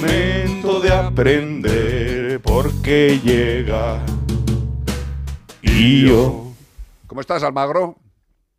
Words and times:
momento 0.00 0.80
de 0.80 0.92
aprender 0.92 2.40
porque 2.40 3.18
llega. 3.22 4.00
Y 5.62 6.06
yo. 6.06 6.52
¿Cómo 7.06 7.20
estás, 7.20 7.42
Almagro? 7.42 7.96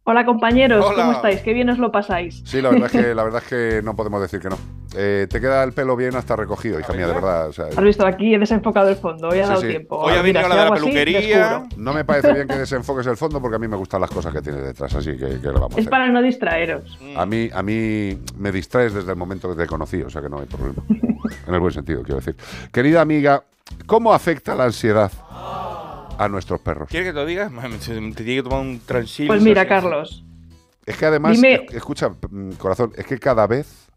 Hola 0.04 0.26
compañeros, 0.26 0.84
Hola. 0.86 0.96
¿cómo 0.96 1.12
estáis? 1.14 1.42
Qué 1.42 1.54
bien 1.54 1.70
os 1.70 1.78
lo 1.78 1.92
pasáis. 1.92 2.42
Sí, 2.46 2.62
la 2.62 2.72
verdad 2.72 2.88
es 2.88 2.92
que, 2.92 3.14
la 3.16 3.24
verdad 3.24 3.42
es 3.44 3.50
que 3.50 3.82
no 3.84 3.96
podemos 3.96 4.22
decir 4.22 4.40
que 4.40 4.50
no. 4.50 4.58
Eh, 4.96 5.28
te 5.30 5.40
queda 5.40 5.64
el 5.64 5.72
pelo 5.74 5.96
bien 5.96 6.16
hasta 6.16 6.36
recogido, 6.36 6.80
hija 6.80 6.94
mía, 6.94 7.08
de 7.08 7.14
verdad. 7.14 7.48
o 7.50 7.54
sea, 7.54 7.66
Has 7.66 7.84
visto 7.84 8.06
aquí 8.08 8.34
he 8.34 8.40
desenfocado 8.40 8.90
el 8.90 8.96
fondo, 8.96 9.30
hoy 9.30 9.40
ha 9.40 9.44
Sí, 9.44 9.50
dado 9.50 9.62
sí. 9.62 9.68
tiempo. 9.68 9.98
Hoy 9.98 10.14
ha 10.14 10.22
venido 10.24 10.48
la 10.48 10.56
de 10.56 10.56
la 10.56 10.64
así, 10.76 10.82
peluquería. 10.84 11.20
descubro. 11.50 11.68
no 11.78 11.94
me 11.94 12.06
parece 12.06 12.34
bien 12.34 12.48
que 12.48 12.56
desenfoques 12.58 13.06
el 13.06 13.16
fondo 13.16 13.40
porque 13.40 13.58
a 13.58 13.60
mí 13.60 13.68
me 13.68 13.78
gustan 13.78 14.02
las 14.02 14.10
cosas 14.10 14.34
que 14.34 14.42
tienes 14.42 14.64
detrás, 14.64 14.96
así 14.96 15.12
que, 15.12 15.40
que 15.40 15.48
le 15.48 15.52
vamos 15.54 15.74
a 15.76 15.80
Es 15.80 15.80
hacer. 15.82 15.90
para 15.92 16.10
no 16.10 16.22
distraeros. 16.24 16.98
A 17.16 17.26
mí, 17.28 17.50
a 17.54 17.62
mí 17.62 18.18
me 18.38 18.52
distraes 18.52 18.94
desde 18.94 19.12
el 19.12 19.18
momento 19.18 19.50
que 19.56 19.62
te 19.62 19.68
conocí, 19.68 20.02
o 20.02 20.10
sea 20.10 20.22
que 20.24 20.30
no 20.30 20.40
hay 20.40 20.46
problema. 20.48 20.82
En 21.48 21.54
el 21.54 21.60
buen 21.60 21.74
sentido, 21.74 22.02
quiero 22.02 22.16
decir. 22.18 22.36
Querida 22.72 23.02
amiga, 23.02 23.44
¿cómo 23.86 24.14
afecta 24.14 24.56
la 24.56 24.64
ansiedad 24.66 25.12
a 26.18 26.28
nuestros 26.30 26.60
perros? 26.62 26.90
¿Quieres 26.90 27.10
que 27.10 27.14
te 27.14 27.20
lo 27.20 27.26
diga? 27.26 27.50
Te 27.50 27.80
tiene 27.90 28.14
que 28.16 28.44
tomar 28.44 28.62
un 28.62 28.80
transil. 28.80 29.28
Pues 29.28 29.42
mira, 29.42 29.68
Carlos, 29.68 30.24
Es 30.86 30.98
que 30.98 31.06
además, 31.06 31.34
Dime- 31.40 31.66
escucha, 31.72 32.10
mm, 32.10 32.54
corazón, 32.54 32.92
es 32.96 33.06
que 33.06 33.20
cada 33.20 33.46
vez, 33.48 33.89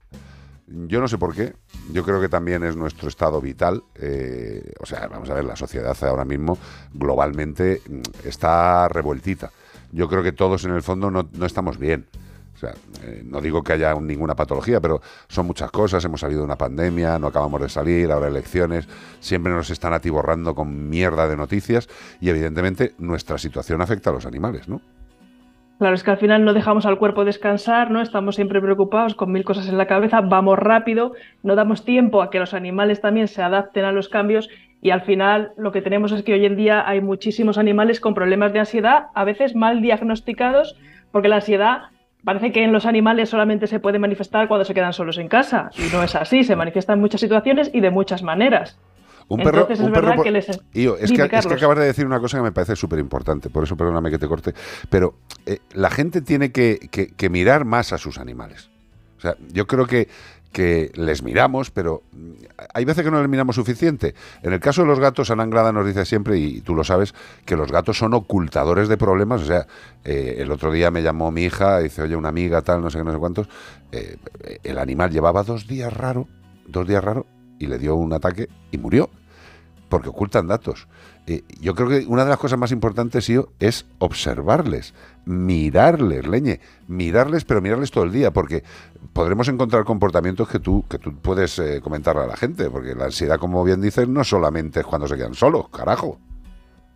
yo 0.66 1.00
no 1.00 1.08
sé 1.08 1.18
por 1.18 1.34
qué, 1.34 1.54
yo 1.92 2.02
creo 2.04 2.20
que 2.20 2.28
también 2.28 2.62
es 2.62 2.76
nuestro 2.76 3.08
estado 3.08 3.40
vital. 3.40 3.82
eh, 3.96 4.72
o 4.80 4.86
sea, 4.86 5.06
vamos 5.08 5.28
a 5.30 5.34
ver, 5.34 5.44
la 5.44 5.56
sociedad 5.56 5.96
ahora 6.04 6.24
mismo 6.24 6.56
globalmente 6.94 7.82
mm, 7.88 8.26
está 8.28 8.88
revueltita. 8.88 9.50
Yo 9.92 10.08
creo 10.08 10.22
que 10.22 10.32
todos 10.32 10.64
en 10.64 10.72
el 10.72 10.82
fondo 10.82 11.10
no, 11.10 11.28
estamos 11.44 11.78
bien. 11.78 12.06
O 12.54 12.58
sea, 12.58 12.74
eh, 13.02 13.22
no 13.24 13.40
digo 13.40 13.62
que 13.62 13.72
haya 13.72 13.94
un- 13.94 14.06
ninguna 14.06 14.34
patología, 14.36 14.80
pero 14.80 15.02
son 15.28 15.46
muchas 15.46 15.70
cosas. 15.70 16.04
Hemos 16.04 16.20
salido 16.20 16.40
de 16.40 16.46
una 16.46 16.56
pandemia, 16.56 17.18
no 17.18 17.26
acabamos 17.26 17.60
de 17.60 17.68
salir, 17.68 18.10
ahora 18.12 18.28
elecciones, 18.28 18.86
siempre 19.20 19.52
nos 19.52 19.68
están 19.70 19.92
atiborrando 19.92 20.54
con 20.54 20.88
mierda 20.88 21.28
de 21.28 21.36
noticias 21.36 21.88
y 22.20 22.30
evidentemente 22.30 22.94
nuestra 22.98 23.36
situación 23.36 23.82
afecta 23.82 24.10
a 24.10 24.12
los 24.12 24.26
animales, 24.26 24.69
¿no? 24.69 24.80
Claro, 25.83 25.97
es 25.97 26.05
que 26.05 26.12
al 26.12 26.19
final 26.19 26.44
no 26.44 26.55
dejamos 26.55 26.86
al 26.86 26.97
cuerpo 26.97 27.25
descansar, 27.25 27.91
¿no? 27.91 28.00
Estamos 28.00 28.36
siempre 28.36 28.61
preocupados 28.61 29.16
con 29.16 29.33
mil 29.33 29.42
cosas 29.42 29.69
en 29.69 29.77
la 29.77 29.88
cabeza, 29.88 30.20
vamos 30.20 30.56
rápido, 30.56 31.14
no 31.42 31.56
damos 31.56 31.84
tiempo 31.84 32.22
a 32.22 32.30
que 32.30 32.38
los 32.38 32.55
animales 32.55 33.00
también 33.00 33.27
se 33.27 33.42
adapten 33.42 33.84
a 33.84 33.91
los 33.91 34.08
cambios 34.08 34.48
y 34.80 34.91
al 34.91 35.00
final 35.00 35.50
lo 35.56 35.72
que 35.72 35.83
tenemos 35.83 36.12
es 36.12 36.22
que 36.22 36.34
hoy 36.34 36.47
en 36.47 36.55
día 36.55 36.88
hay 36.88 37.00
muchísimos 37.00 37.58
animales 37.58 37.98
con 37.98 38.14
problemas 38.14 38.53
de 38.53 38.60
ansiedad, 38.60 39.06
a 39.12 39.25
veces 39.25 39.56
mal 39.56 39.83
diagnosticados, 39.83 40.77
porque 41.10 41.28
la 41.28 41.36
ansiedad 41.36 41.91
parece 42.22 42.53
que 42.53 42.62
en 42.62 42.72
los 42.72 42.86
animales 42.86 43.30
solamente 43.30 43.66
se 43.66 43.80
puede 43.80 43.98
manifestar 43.98 44.47
cuando 44.47 44.64
se 44.64 44.75
quedan 44.75 44.92
solos 44.92 45.19
en 45.19 45.27
casa 45.27 45.70
y 45.77 45.92
no 45.92 46.05
es 46.05 46.14
así, 46.14 46.44
se 46.44 46.55
manifiesta 46.55 46.92
en 46.92 47.00
muchas 47.00 47.20
situaciones 47.20 47.72
y 47.75 47.80
de 47.80 47.91
muchas 47.91 48.22
maneras. 48.22 48.78
Un 49.34 49.42
perro, 49.42 49.69
es 49.69 49.80
un 49.80 49.91
verdad 49.92 50.11
perro 50.12 50.22
que 50.25 50.30
les... 50.30 50.47
Ío, 50.75 50.97
es, 50.97 51.11
Dime, 51.11 51.28
que, 51.28 51.36
es 51.36 51.47
que 51.47 51.55
acabas 51.55 51.78
de 51.78 51.84
decir 51.86 52.06
una 52.06 52.20
cosa 52.20 52.38
que 52.38 52.42
me 52.42 52.52
parece 52.52 52.77
súper 52.77 52.98
importante, 52.98 53.50
por 53.50 53.64
eso 53.64 53.77
perdóname 53.77 54.11
que 54.11 54.19
te 54.19 54.28
corte, 54.28 54.55
pero 54.91 55.14
eh, 55.47 55.58
la 55.72 55.91
gente 55.91 56.20
tiene 56.22 56.52
que, 56.52 56.78
que- 56.91 57.08
que 57.08 57.30
mirar 57.30 57.64
más 57.64 57.92
a 57.92 57.98
sus 57.98 58.19
animales. 58.19 58.70
O 59.19 59.20
sea, 59.22 59.36
yo 59.53 59.66
creo 59.69 59.86
que, 59.86 60.08
que 60.53 60.91
les 60.97 61.22
miramos, 61.22 61.70
pero 61.70 62.03
mm, 62.12 62.30
hay 62.75 62.84
veces 62.84 63.05
que 63.05 63.10
no 63.10 63.20
les 63.20 63.28
miramos 63.30 63.55
suficiente. 63.56 64.14
En 64.42 64.53
el 64.53 64.58
caso 64.60 64.83
de 64.83 64.88
los 64.88 64.98
gatos, 64.98 65.30
Ana 65.30 65.44
Anglada 65.44 65.70
nos 65.72 65.86
dice 65.86 66.05
siempre, 66.05 66.36
y 66.38 66.60
tú 66.60 66.75
lo 66.75 66.83
sabes, 66.83 67.14
que 67.47 67.56
los 67.56 67.70
gatos 67.70 67.97
son 67.97 68.14
ocultadores 68.14 68.88
de 68.88 68.97
problemas. 68.97 69.41
O 69.42 69.44
sea, 69.47 69.66
eh, 70.05 70.36
el 70.38 70.50
otro 70.50 70.72
día 70.72 70.91
me 70.91 71.03
llamó 71.03 71.30
mi 71.30 71.44
hija, 71.44 71.78
dice, 71.78 72.03
oye, 72.03 72.16
una 72.16 72.30
amiga, 72.30 72.62
tal, 72.62 72.83
no 72.83 72.91
sé 72.91 72.98
qué, 72.98 73.05
no 73.05 73.12
sé 73.12 73.19
cuántos. 73.19 73.48
eh, 73.92 74.16
el 74.64 74.78
animal 74.78 75.10
llevaba 75.12 75.42
dos 75.44 75.66
días 75.69 75.92
raro, 75.92 76.27
dos 76.66 76.86
días 76.88 77.03
raro, 77.05 77.25
y 77.60 77.66
le 77.69 77.78
dio 77.78 77.94
un 77.94 78.12
ataque 78.12 78.48
y 78.72 78.78
murió 78.78 79.08
porque 79.92 80.08
ocultan 80.08 80.46
datos. 80.46 80.88
Eh, 81.26 81.44
yo 81.60 81.74
creo 81.74 81.86
que 81.86 82.06
una 82.06 82.24
de 82.24 82.30
las 82.30 82.38
cosas 82.38 82.58
más 82.58 82.72
importantes, 82.72 83.28
Io, 83.28 83.50
es 83.60 83.84
observarles, 83.98 84.94
mirarles, 85.26 86.26
leñe, 86.26 86.60
mirarles, 86.88 87.44
pero 87.44 87.60
mirarles 87.60 87.91
todo 87.91 88.04
el 88.04 88.10
día, 88.10 88.31
porque 88.31 88.64
podremos 89.12 89.48
encontrar 89.48 89.84
comportamientos 89.84 90.48
que 90.48 90.60
tú, 90.60 90.82
que 90.88 90.98
tú 90.98 91.14
puedes 91.16 91.58
eh, 91.58 91.82
comentarle 91.82 92.22
a 92.22 92.26
la 92.26 92.38
gente, 92.38 92.70
porque 92.70 92.94
la 92.94 93.04
ansiedad, 93.04 93.38
como 93.38 93.62
bien 93.64 93.82
dices, 93.82 94.08
no 94.08 94.25
solamente 94.25 94.81
es 94.81 94.86
cuando 94.86 95.06
se 95.06 95.16
quedan 95.19 95.34
solos, 95.34 95.69
carajo. 95.69 96.19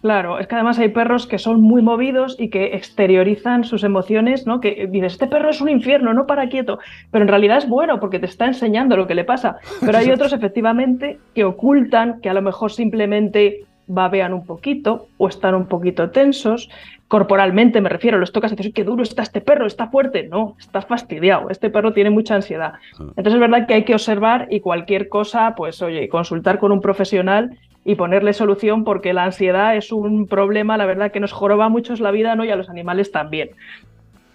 Claro, 0.07 0.39
es 0.39 0.47
que 0.47 0.55
además 0.55 0.79
hay 0.79 0.91
perros 0.91 1.27
que 1.27 1.37
son 1.37 1.61
muy 1.61 1.83
movidos 1.83 2.37
y 2.39 2.49
que 2.49 2.77
exteriorizan 2.77 3.65
sus 3.65 3.83
emociones, 3.83 4.47
¿no? 4.47 4.61
Que 4.61 4.87
dices, 4.89 5.15
este 5.15 5.27
perro 5.27 5.51
es 5.51 5.61
un 5.61 5.69
infierno, 5.69 6.15
no 6.15 6.29
para 6.29 6.49
quieto, 6.49 6.79
pero 7.11 7.23
en 7.25 7.29
realidad 7.29 7.59
es 7.59 7.69
bueno 7.69 7.99
porque 7.99 8.21
te 8.21 8.27
está 8.27 8.47
enseñando 8.47 8.97
lo 8.97 9.09
que 9.09 9.17
le 9.17 9.25
pasa. 9.25 9.57
Pero 9.81 9.99
hay 9.99 10.09
otros 10.13 10.33
efectivamente 10.33 11.19
que 11.35 11.43
ocultan, 11.43 12.21
que 12.21 12.31
a 12.31 12.35
lo 12.35 12.41
mejor 12.41 12.71
simplemente 12.71 13.65
babean 13.89 14.33
un 14.33 14.47
poquito 14.47 15.09
o 15.17 15.27
están 15.27 15.57
un 15.57 15.67
poquito 15.67 16.09
tensos. 16.11 16.71
Corporalmente 17.09 17.81
me 17.81 17.89
refiero, 17.89 18.17
los 18.19 18.31
tocas 18.31 18.53
y 18.53 18.55
dices, 18.55 18.67
"Uy, 18.67 18.73
qué 18.75 18.85
duro 18.85 19.03
está 19.03 19.23
este 19.23 19.41
perro, 19.41 19.67
está 19.67 19.89
fuerte. 19.89 20.29
No, 20.29 20.55
está 20.61 20.83
fastidiado, 20.83 21.51
este 21.51 21.69
perro 21.69 21.93
tiene 21.93 22.11
mucha 22.11 22.37
ansiedad. 22.37 22.75
Entonces 22.97 23.35
es 23.35 23.41
verdad 23.41 23.67
que 23.67 23.75
hay 23.75 23.85
que 23.85 23.95
observar 23.95 24.47
y 24.51 24.61
cualquier 24.61 25.09
cosa, 25.09 25.55
pues 25.57 25.83
oye, 25.83 26.09
consultar 26.09 26.61
con 26.61 26.71
un 26.71 26.81
profesional 26.81 27.59
y 27.87 27.95
ponerle 27.95 28.33
solución 28.33 28.83
porque 28.83 29.15
la 29.15 29.25
ansiedad 29.25 29.77
es 29.77 29.93
un 29.93 30.27
problema, 30.27 30.77
la 30.77 30.87
verdad, 30.87 31.13
que 31.13 31.21
nos 31.21 31.33
joroba 31.33 31.69
mucho 31.69 31.95
la 31.95 32.11
vida, 32.11 32.35
¿no? 32.35 32.45
Y 32.45 32.51
a 32.51 32.57
los 32.57 32.69
animales 32.69 33.13
también. 33.13 33.51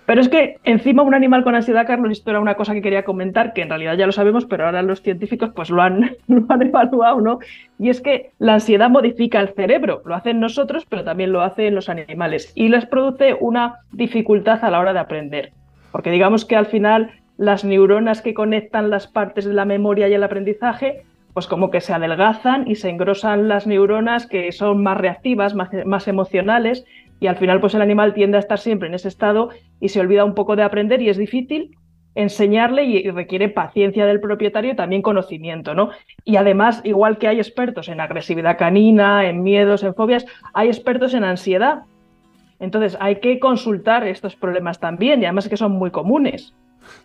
Pero 0.05 0.21
es 0.21 0.29
que 0.29 0.55
encima 0.63 1.03
un 1.03 1.13
animal 1.13 1.43
con 1.43 1.53
ansiedad, 1.53 1.85
Carlos, 1.85 2.13
esto 2.13 2.31
era 2.31 2.39
una 2.39 2.55
cosa 2.55 2.73
que 2.73 2.81
quería 2.81 3.03
comentar, 3.03 3.51
que 3.51 3.61
en 3.61 3.69
realidad 3.69 3.97
ya 3.97 4.05
lo 4.05 4.13
sabemos, 4.13 4.45
pero 4.45 4.65
ahora 4.65 4.81
los 4.81 5.01
científicos 5.01 5.51
pues 5.53 5.69
lo 5.69 5.81
han, 5.81 6.15
lo 6.27 6.45
han 6.47 6.61
evaluado, 6.61 7.19
¿no? 7.19 7.39
Y 7.77 7.89
es 7.89 7.99
que 7.99 8.31
la 8.39 8.53
ansiedad 8.53 8.89
modifica 8.89 9.41
el 9.41 9.49
cerebro, 9.49 10.01
lo 10.05 10.15
hacen 10.15 10.39
nosotros, 10.39 10.85
pero 10.87 11.03
también 11.03 11.33
lo 11.33 11.41
hacen 11.41 11.75
los 11.75 11.89
animales, 11.89 12.53
y 12.55 12.69
les 12.69 12.85
produce 12.85 13.35
una 13.37 13.79
dificultad 13.91 14.63
a 14.63 14.71
la 14.71 14.79
hora 14.79 14.93
de 14.93 14.99
aprender. 14.99 15.51
Porque 15.91 16.09
digamos 16.09 16.45
que 16.45 16.55
al 16.55 16.67
final 16.67 17.11
las 17.37 17.65
neuronas 17.65 18.21
que 18.21 18.33
conectan 18.33 18.89
las 18.89 19.07
partes 19.07 19.43
de 19.43 19.53
la 19.53 19.65
memoria 19.65 20.07
y 20.07 20.13
el 20.13 20.23
aprendizaje, 20.23 21.03
pues 21.33 21.47
como 21.47 21.71
que 21.71 21.81
se 21.81 21.93
adelgazan 21.93 22.67
y 22.67 22.75
se 22.75 22.89
engrosan 22.89 23.47
las 23.47 23.67
neuronas 23.67 24.27
que 24.27 24.51
son 24.51 24.83
más 24.83 24.97
reactivas, 24.97 25.55
más, 25.55 26.07
emocionales, 26.07 26.85
y 27.19 27.27
al 27.27 27.37
final 27.37 27.59
pues 27.59 27.73
el 27.75 27.81
animal 27.81 28.13
tiende 28.13 28.37
a 28.37 28.39
estar 28.39 28.59
siempre 28.59 28.87
en 28.87 28.95
ese 28.95 29.07
estado 29.07 29.49
y 29.79 29.89
se 29.89 29.99
olvida 29.99 30.25
un 30.25 30.33
poco 30.33 30.55
de 30.55 30.63
aprender 30.63 31.01
y 31.01 31.09
es 31.09 31.17
difícil 31.17 31.77
enseñarle 32.13 32.83
y 32.83 33.09
requiere 33.09 33.47
paciencia 33.47 34.05
del 34.05 34.19
propietario 34.19 34.73
y 34.73 34.75
también 34.75 35.01
conocimiento, 35.01 35.73
¿no? 35.73 35.91
Y 36.25 36.35
además, 36.35 36.81
igual 36.83 37.17
que 37.17 37.29
hay 37.29 37.37
expertos 37.37 37.87
en 37.87 38.01
agresividad 38.01 38.57
canina, 38.57 39.29
en 39.29 39.43
miedos, 39.43 39.83
en 39.83 39.95
fobias, 39.95 40.25
hay 40.53 40.67
expertos 40.67 41.13
en 41.13 41.23
ansiedad. 41.23 41.83
Entonces 42.59 42.97
hay 42.99 43.21
que 43.21 43.39
consultar 43.39 44.05
estos 44.05 44.35
problemas 44.35 44.79
también 44.79 45.21
y 45.21 45.25
además 45.25 45.47
que 45.47 45.57
son 45.57 45.71
muy 45.71 45.91
comunes. 45.91 46.53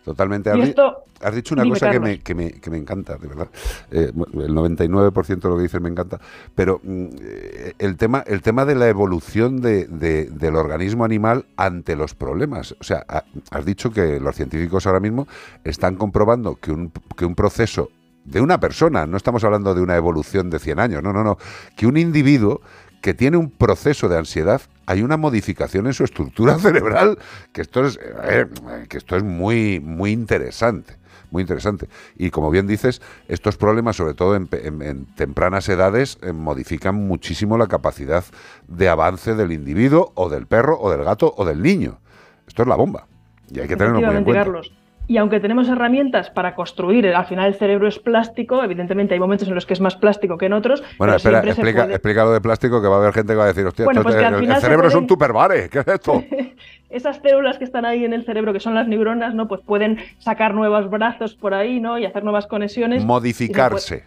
Totalmente. 0.05 0.49
Has, 0.49 0.55
di- 0.57 0.69
esto, 0.69 1.03
has 1.21 1.35
dicho 1.35 1.53
una 1.53 1.63
cosa 1.73 1.85
que 1.91 1.99
me, 1.99 2.19
que, 2.21 2.35
me, 2.35 2.51
que 2.51 2.69
me 2.69 2.77
encanta, 2.77 3.17
de 3.17 3.27
verdad. 3.27 3.47
Eh, 3.91 4.11
el 4.15 4.53
99% 4.53 5.39
de 5.41 5.49
lo 5.49 5.57
que 5.57 5.63
dices 5.63 5.81
me 5.81 5.89
encanta. 5.89 6.19
Pero 6.55 6.79
mm, 6.83 7.05
eh, 7.21 7.73
el, 7.79 7.97
tema, 7.97 8.23
el 8.25 8.41
tema 8.41 8.65
de 8.65 8.75
la 8.75 8.87
evolución 8.87 9.61
de, 9.61 9.85
de- 9.85 10.25
del 10.25 10.55
organismo 10.55 11.05
animal 11.05 11.45
ante 11.57 11.95
los 11.95 12.13
problemas. 12.15 12.75
O 12.79 12.83
sea, 12.83 13.05
ha- 13.07 13.23
has 13.51 13.65
dicho 13.65 13.91
que 13.91 14.19
los 14.19 14.35
científicos 14.35 14.85
ahora 14.87 14.99
mismo 14.99 15.27
están 15.63 15.95
comprobando 15.95 16.55
que 16.55 16.71
un, 16.71 16.91
que 17.15 17.25
un 17.25 17.35
proceso 17.35 17.89
de 18.25 18.41
una 18.41 18.59
persona, 18.59 19.07
no 19.07 19.15
estamos 19.15 19.43
hablando 19.45 19.73
de 19.73 19.81
una 19.81 19.95
evolución 19.95 20.49
de 20.49 20.59
100 20.59 20.79
años, 20.81 21.01
no, 21.03 21.13
no, 21.13 21.23
no, 21.23 21.37
que 21.77 21.87
un 21.87 21.95
individuo 21.95 22.59
que 23.01 23.13
tiene 23.13 23.37
un 23.37 23.49
proceso 23.49 24.09
de 24.09 24.17
ansiedad, 24.17 24.61
hay 24.85 25.01
una 25.01 25.17
modificación 25.17 25.87
en 25.87 25.93
su 25.93 26.03
estructura 26.03 26.55
cerebral, 26.59 27.17
que 27.53 27.61
esto 27.61 27.85
es, 27.85 27.99
eh, 28.23 28.47
que 28.89 28.97
esto 28.97 29.15
es 29.15 29.23
muy, 29.23 29.79
muy 29.79 30.11
interesante. 30.11 30.95
Muy 31.29 31.41
interesante. 31.41 31.89
Y 32.15 32.29
como 32.29 32.49
bien 32.49 32.67
dices, 32.67 33.01
estos 33.27 33.57
problemas, 33.57 33.97
sobre 33.97 34.13
todo 34.13 34.37
en, 34.37 34.47
en- 34.53 34.81
en 34.81 35.05
tempranas 35.15 35.67
edades, 35.67 36.17
eh, 36.21 36.31
modifican 36.31 36.95
muchísimo 36.95 37.57
la 37.57 37.67
capacidad 37.67 38.23
de 38.69 38.87
avance 38.87 39.35
del 39.35 39.51
individuo, 39.51 40.13
o 40.15 40.29
del 40.29 40.47
perro, 40.47 40.79
o 40.79 40.89
del 40.89 41.03
gato, 41.03 41.33
o 41.35 41.43
del 41.43 41.61
niño. 41.61 41.99
Esto 42.47 42.61
es 42.61 42.67
la 42.69 42.75
bomba. 42.77 43.07
Y 43.51 43.59
hay 43.59 43.67
que 43.67 43.75
tenerlo 43.75 43.99
muy 43.99 44.15
en 44.19 44.23
cuenta. 44.23 44.43
Carlos. 44.43 44.73
Y 45.07 45.17
aunque 45.17 45.39
tenemos 45.39 45.69
herramientas 45.69 46.29
para 46.29 46.53
construir, 46.53 47.07
al 47.15 47.25
final 47.25 47.47
el 47.47 47.55
cerebro 47.55 47.87
es 47.87 47.97
plástico, 47.97 48.61
evidentemente 48.63 49.13
hay 49.13 49.19
momentos 49.21 49.47
en 49.47 49.55
los 49.55 49.65
que 49.65 49.73
es 49.73 49.79
más 49.79 49.95
plástico 49.95 50.37
que 50.37 50.47
en 50.47 50.53
otros. 50.53 50.83
Bueno, 50.97 51.15
espera, 51.15 51.39
explica, 51.39 51.83
puede- 51.83 51.93
explica 51.95 52.23
lo 52.25 52.31
de 52.31 52.41
plástico 52.41 52.81
que 52.81 52.87
va 52.89 52.95
a 52.95 52.99
haber 52.99 53.13
gente 53.13 53.31
que 53.33 53.37
va 53.37 53.45
a 53.45 53.47
decir, 53.47 53.65
hostia, 53.65 53.85
Bueno, 53.85 54.03
pues 54.03 54.15
el, 54.15 54.25
el 54.25 54.55
cerebro 54.57 54.87
es 54.87 54.93
pueden- 54.93 54.97
un 55.03 55.07
tupperware, 55.07 55.69
¿qué 55.69 55.79
es 55.79 55.87
esto? 55.87 56.23
Esas 56.89 57.17
células 57.21 57.57
que 57.57 57.63
están 57.65 57.85
ahí 57.85 58.05
en 58.05 58.13
el 58.13 58.25
cerebro, 58.25 58.53
que 58.53 58.59
son 58.59 58.73
las 58.75 58.87
neuronas, 58.87 59.33
¿no? 59.33 59.47
Pues 59.47 59.61
pueden 59.61 59.97
sacar 60.19 60.53
nuevos 60.53 60.89
brazos 60.89 61.35
por 61.35 61.53
ahí, 61.53 61.79
¿no? 61.79 61.97
Y 61.97 62.05
hacer 62.05 62.23
nuevas 62.23 62.47
conexiones. 62.47 63.03
Modificarse. 63.03 64.05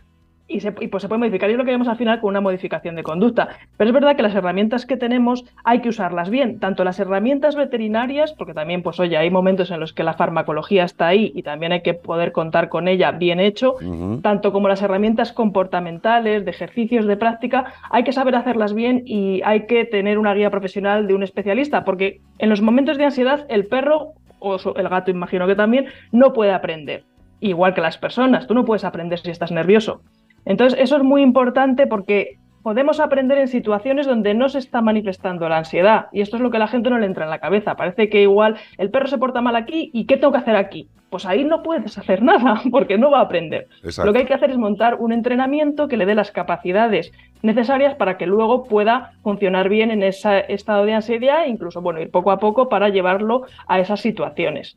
Y, 0.50 0.61
se, 0.61 0.73
pues 0.73 1.02
se 1.02 1.08
puede 1.08 1.20
modificar. 1.20 1.49
Y 1.49 1.52
es 1.52 1.58
lo 1.58 1.64
que 1.64 1.70
vemos 1.70 1.88
al 1.88 1.97
final 1.97 2.20
con 2.20 2.31
una 2.31 2.41
modificación 2.41 2.97
de 2.97 3.02
conducta. 3.02 3.49
Pero 3.76 3.88
es 3.88 3.94
verdad 3.94 4.17
que 4.17 4.23
las 4.23 4.35
herramientas 4.35 4.85
que 4.85 4.97
tenemos 4.97 5.44
hay 5.64 5.81
que 5.81 5.88
usarlas 5.88 6.29
bien, 6.29 6.58
tanto 6.58 6.85
las 6.85 6.99
herramientas 6.99 7.55
veterinarias, 7.55 8.32
porque 8.32 8.55
también, 8.55 8.82
pues 8.82 8.99
oye, 9.00 9.17
hay 9.17 9.31
momentos 9.31 9.70
en 9.70 9.81
los 9.81 9.93
que 9.93 10.02
la 10.02 10.14
farmacología 10.14 10.85
está 10.85 11.08
ahí 11.08 11.32
y 11.35 11.43
también 11.43 11.73
hay 11.73 11.82
que 11.82 11.94
poder 11.94 12.32
contar 12.32 12.69
con 12.69 12.88
ella 12.88 13.12
bien 13.12 13.41
hecho, 13.41 13.76
tanto 14.23 14.52
como 14.52 14.69
las 14.69 14.82
herramientas 14.82 15.32
comportamentales, 15.32 16.44
de 16.44 16.50
ejercicios, 16.50 17.06
de 17.06 17.17
práctica, 17.17 17.73
hay 17.91 18.05
que 18.05 18.12
saber 18.12 18.35
hacerlas 18.35 18.75
bien 18.75 19.02
y 19.06 19.43
hay 19.44 19.67
que 19.67 19.85
tener 19.85 20.19
una 20.19 20.35
guía 20.35 20.50
profesional 20.50 21.06
de 21.06 21.14
un 21.14 21.23
especialista, 21.23 21.85
porque 21.85 22.20
en 22.38 22.49
los 22.49 22.61
momentos 22.61 22.99
de 22.99 23.05
ansiedad 23.05 23.47
el 23.49 23.67
perro 23.67 24.14
o 24.41 24.56
el 24.75 24.88
gato 24.88 25.11
imagino 25.11 25.47
que 25.47 25.55
también, 25.55 25.87
no 26.12 26.32
puede 26.32 26.52
aprender. 26.52 27.05
Igual 27.41 27.75
que 27.75 27.81
las 27.81 27.99
personas, 27.99 28.47
tú 28.47 28.55
no 28.55 28.64
puedes 28.64 28.85
aprender 28.85 29.19
si 29.19 29.31
estás 29.31 29.52
nervioso. 29.52 30.02
Entonces, 30.44 30.78
eso 30.81 30.96
es 30.96 31.02
muy 31.02 31.22
importante 31.22 31.87
porque 31.87 32.38
podemos 32.62 33.00
aprender 33.00 33.38
en 33.38 33.48
situaciones 33.48 34.06
donde 34.06 34.34
no 34.34 34.48
se 34.48 34.58
está 34.58 34.82
manifestando 34.82 35.48
la 35.48 35.58
ansiedad. 35.58 36.06
Y 36.12 36.20
esto 36.20 36.37
es 36.37 36.42
lo 36.42 36.50
que 36.50 36.56
a 36.56 36.60
la 36.60 36.69
gente 36.69 36.90
no 36.90 36.98
le 36.98 37.06
entra 37.06 37.25
en 37.25 37.31
la 37.31 37.38
cabeza. 37.38 37.76
Parece 37.76 38.08
que 38.08 38.22
igual 38.22 38.56
el 38.78 38.90
perro 38.90 39.08
se 39.08 39.19
porta 39.19 39.40
mal 39.40 39.56
aquí 39.56 39.90
y 39.92 40.04
¿qué 40.04 40.16
tengo 40.16 40.32
que 40.32 40.38
hacer 40.38 40.56
aquí? 40.56 40.88
Pues 41.08 41.26
ahí 41.26 41.44
no 41.44 41.62
puedes 41.62 41.96
hacer 41.98 42.22
nada 42.22 42.62
porque 42.70 42.98
no 42.98 43.10
va 43.10 43.19
a 43.19 43.22
aprender. 43.22 43.69
Lo 44.04 44.12
que 44.12 44.20
hay 44.20 44.26
que 44.26 44.34
hacer 44.34 44.50
es 44.50 44.58
montar 44.58 44.96
un 44.96 45.12
entrenamiento 45.12 45.88
que 45.88 45.96
le 45.96 46.06
dé 46.06 46.14
las 46.14 46.31
capacidades 46.31 47.12
necesarias 47.42 47.94
para 47.94 48.19
que 48.19 48.26
luego 48.26 48.64
pueda 48.64 49.12
funcionar 49.22 49.69
bien 49.69 49.90
en 49.90 50.02
ese 50.02 50.44
estado 50.52 50.84
de 50.84 50.94
ansiedad 50.94 51.44
e 51.44 51.48
incluso, 51.48 51.81
bueno, 51.81 52.00
ir 52.00 52.10
poco 52.10 52.31
a 52.31 52.38
poco 52.38 52.69
para 52.69 52.90
llevarlo 52.90 53.42
a 53.66 53.81
esas 53.81 54.00
situaciones. 54.00 54.76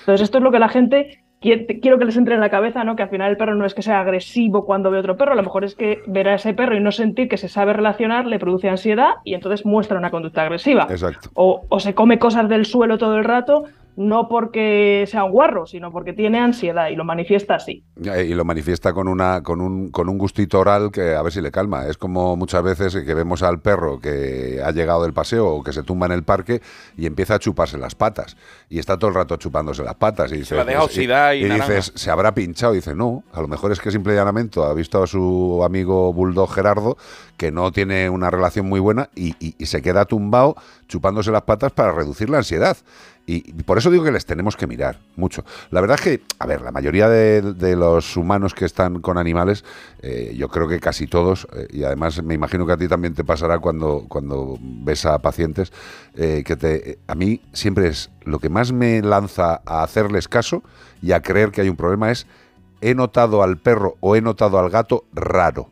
Entonces, 0.00 0.24
esto 0.24 0.38
es 0.38 0.44
lo 0.44 0.50
que 0.50 0.58
la 0.58 0.68
gente 0.68 1.21
quiero 1.42 1.98
que 1.98 2.04
les 2.04 2.16
entre 2.16 2.34
en 2.34 2.40
la 2.40 2.50
cabeza, 2.50 2.84
¿no? 2.84 2.96
Que 2.96 3.02
al 3.02 3.08
final 3.10 3.30
el 3.30 3.36
perro 3.36 3.54
no 3.54 3.66
es 3.66 3.74
que 3.74 3.82
sea 3.82 4.00
agresivo 4.00 4.64
cuando 4.64 4.90
ve 4.90 4.98
otro 4.98 5.16
perro, 5.16 5.32
a 5.32 5.36
lo 5.36 5.42
mejor 5.42 5.64
es 5.64 5.74
que 5.74 6.02
ver 6.06 6.28
a 6.28 6.34
ese 6.34 6.54
perro 6.54 6.76
y 6.76 6.80
no 6.80 6.92
sentir 6.92 7.28
que 7.28 7.36
se 7.36 7.48
sabe 7.48 7.72
relacionar 7.72 8.26
le 8.26 8.38
produce 8.38 8.68
ansiedad 8.68 9.14
y 9.24 9.34
entonces 9.34 9.66
muestra 9.66 9.98
una 9.98 10.10
conducta 10.10 10.42
agresiva. 10.42 10.86
Exacto. 10.88 11.30
O, 11.34 11.62
o 11.68 11.80
se 11.80 11.94
come 11.94 12.18
cosas 12.18 12.48
del 12.48 12.64
suelo 12.64 12.98
todo 12.98 13.16
el 13.16 13.24
rato 13.24 13.64
no 13.96 14.28
porque 14.28 15.04
sea 15.08 15.24
un 15.24 15.32
guarro, 15.32 15.66
sino 15.66 15.92
porque 15.92 16.12
tiene 16.12 16.38
ansiedad 16.38 16.88
y 16.88 16.96
lo 16.96 17.04
manifiesta 17.04 17.56
así. 17.56 17.84
Y 17.96 18.34
lo 18.34 18.44
manifiesta 18.44 18.92
con 18.92 19.06
una 19.06 19.42
con 19.42 19.60
un, 19.60 19.90
con 19.90 20.08
un 20.08 20.16
gustito 20.16 20.60
oral 20.60 20.90
que 20.90 21.14
a 21.14 21.22
ver 21.22 21.32
si 21.32 21.40
le 21.42 21.50
calma. 21.50 21.86
Es 21.86 21.98
como 21.98 22.36
muchas 22.36 22.62
veces 22.62 22.94
que 22.94 23.14
vemos 23.14 23.42
al 23.42 23.60
perro 23.60 24.00
que 24.00 24.60
ha 24.64 24.70
llegado 24.70 25.02
del 25.02 25.12
paseo 25.12 25.48
o 25.48 25.62
que 25.62 25.72
se 25.72 25.82
tumba 25.82 26.06
en 26.06 26.12
el 26.12 26.22
parque 26.22 26.62
y 26.96 27.06
empieza 27.06 27.34
a 27.34 27.38
chuparse 27.38 27.76
las 27.76 27.94
patas. 27.94 28.36
Y 28.70 28.78
está 28.78 28.96
todo 28.96 29.08
el 29.08 29.14
rato 29.14 29.36
chupándose 29.36 29.82
las 29.82 29.96
patas. 29.96 30.32
Y, 30.32 30.36
dice, 30.36 30.56
pues, 30.64 30.96
y, 30.96 31.44
dices, 31.44 31.92
se 31.94 32.10
habrá 32.10 32.32
pinchado. 32.34 32.72
Y 32.72 32.76
dice, 32.76 32.94
no, 32.94 33.24
a 33.32 33.42
lo 33.42 33.48
mejor 33.48 33.72
es 33.72 33.80
que 33.80 33.90
simple 33.90 34.14
y 34.14 34.16
llanamente 34.16 34.60
ha 34.62 34.72
visto 34.72 35.02
a 35.02 35.06
su 35.06 35.62
amigo 35.64 36.12
Bulldog 36.12 36.50
Gerardo 36.50 36.96
que 37.36 37.50
no 37.50 37.72
tiene 37.72 38.08
una 38.08 38.30
relación 38.30 38.68
muy 38.68 38.80
buena 38.80 39.10
y, 39.16 39.34
y 39.40 39.66
se 39.66 39.82
queda 39.82 40.04
tumbado 40.04 40.54
chupándose 40.86 41.30
las 41.30 41.42
patas 41.42 41.72
para 41.72 41.92
reducir 41.92 42.30
la 42.30 42.38
ansiedad. 42.38 42.76
Y 43.24 43.52
por 43.62 43.78
eso 43.78 43.90
digo 43.90 44.02
que 44.02 44.10
les 44.10 44.26
tenemos 44.26 44.56
que 44.56 44.66
mirar 44.66 44.98
mucho. 45.14 45.44
La 45.70 45.80
verdad 45.80 45.96
es 45.98 46.02
que, 46.02 46.22
a 46.40 46.46
ver, 46.46 46.60
la 46.62 46.72
mayoría 46.72 47.08
de, 47.08 47.76
los 47.76 48.16
humanos 48.16 48.52
que 48.52 48.64
están 48.64 49.00
con 49.00 49.16
animales, 49.16 49.64
eh, 50.02 50.34
yo 50.36 50.48
creo 50.48 50.66
que 50.66 50.80
casi 50.80 51.06
todos, 51.06 51.46
eh, 51.54 51.68
y 51.70 51.84
además 51.84 52.20
me 52.22 52.34
imagino 52.34 52.66
que 52.66 52.72
a 52.72 52.76
ti 52.76 52.88
también 52.88 53.14
te 53.14 53.22
pasará 53.22 53.60
cuando, 53.60 54.06
cuando 54.08 54.58
ves 54.60 55.06
a 55.06 55.20
pacientes, 55.20 55.72
eh, 56.16 56.42
que 56.44 56.56
te, 56.56 56.98
a 57.06 57.14
mí 57.14 57.40
siempre 57.52 57.86
es 57.86 58.10
lo 58.22 58.40
que 58.40 58.48
más 58.48 58.72
me 58.72 59.00
lanza 59.02 59.62
a 59.64 59.84
hacerles 59.84 60.26
caso 60.26 60.64
y 61.00 61.12
a 61.12 61.22
creer 61.22 61.52
que 61.52 61.60
hay 61.60 61.68
un 61.68 61.76
problema 61.76 62.10
es, 62.10 62.26
he 62.80 62.94
notado 62.94 63.44
al 63.44 63.58
perro 63.58 63.96
o 64.00 64.16
he 64.16 64.20
notado 64.20 64.58
al 64.58 64.68
gato 64.68 65.04
raro. 65.12 65.70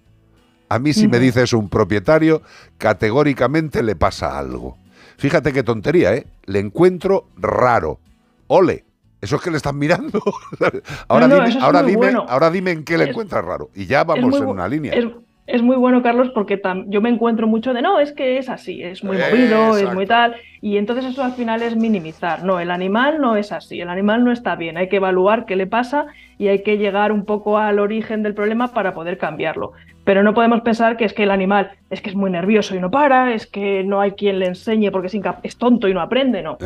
A 0.68 0.78
mí 0.78 0.92
si 0.92 1.08
me 1.08 1.18
dices 1.18 1.52
un 1.52 1.68
propietario, 1.68 2.42
categóricamente 2.78 3.82
le 3.82 3.96
pasa 3.96 4.38
algo. 4.38 4.78
Fíjate 5.20 5.52
qué 5.52 5.62
tontería, 5.62 6.14
¿eh? 6.14 6.26
Le 6.46 6.60
encuentro 6.60 7.26
raro. 7.36 8.00
Ole, 8.46 8.86
eso 9.20 9.36
es 9.36 9.42
que 9.42 9.50
le 9.50 9.58
están 9.58 9.76
mirando. 9.76 10.18
ahora, 11.08 11.28
dime, 11.28 11.58
ahora, 11.60 11.82
dime, 11.82 12.14
ahora 12.26 12.50
dime 12.50 12.70
en 12.70 12.84
qué 12.84 12.96
le 12.96 13.10
encuentras 13.10 13.44
raro. 13.44 13.68
Y 13.74 13.84
ya 13.84 14.02
vamos 14.04 14.34
en 14.34 14.46
una 14.46 14.66
línea. 14.66 14.94
Es, 14.94 15.04
muy 15.62 15.76
bueno, 15.76 16.02
Carlos, 16.02 16.30
porque 16.32 16.60
yo 16.86 17.00
me 17.00 17.08
encuentro 17.08 17.46
mucho 17.46 17.74
de, 17.74 17.82
no, 17.82 17.98
es 17.98 18.12
que 18.12 18.38
es 18.38 18.48
así, 18.48 18.82
es 18.82 19.02
muy 19.02 19.16
movido, 19.16 19.76
es 19.76 19.92
muy 19.92 20.06
tal. 20.06 20.36
Y 20.62 20.76
entonces 20.76 21.04
eso 21.06 21.24
al 21.24 21.32
final 21.32 21.62
es 21.62 21.74
minimizar. 21.74 22.44
No, 22.44 22.60
el 22.60 22.70
animal 22.70 23.20
no 23.20 23.36
es 23.36 23.50
así, 23.50 23.80
el 23.80 23.88
animal 23.88 24.24
no 24.24 24.30
está 24.30 24.54
bien. 24.54 24.76
Hay 24.76 24.88
que 24.88 24.96
evaluar 24.96 25.46
qué 25.46 25.56
le 25.56 25.66
pasa 25.66 26.06
y 26.38 26.48
hay 26.48 26.62
que 26.62 26.78
llegar 26.78 27.12
un 27.12 27.24
poco 27.24 27.58
al 27.58 27.78
origen 27.78 28.22
del 28.22 28.34
problema 28.34 28.68
para 28.68 28.94
poder 28.94 29.18
cambiarlo. 29.18 29.72
Pero 30.04 30.22
no 30.22 30.34
podemos 30.34 30.60
pensar 30.60 30.96
que 30.96 31.04
es 31.04 31.12
que 31.12 31.24
el 31.24 31.30
animal 31.30 31.72
es 31.90 32.00
que 32.00 32.10
es 32.10 32.16
muy 32.16 32.30
nervioso 32.30 32.74
y 32.74 32.80
no 32.80 32.90
para, 32.90 33.34
es 33.34 33.46
que 33.46 33.82
no 33.84 34.00
hay 34.00 34.12
quien 34.12 34.38
le 34.38 34.46
enseñe 34.46 34.90
porque 34.90 35.08
es, 35.42 35.56
tonto 35.58 35.88
y 35.88 35.94
no 35.94 36.00
aprende, 36.00 36.42
no. 36.42 36.58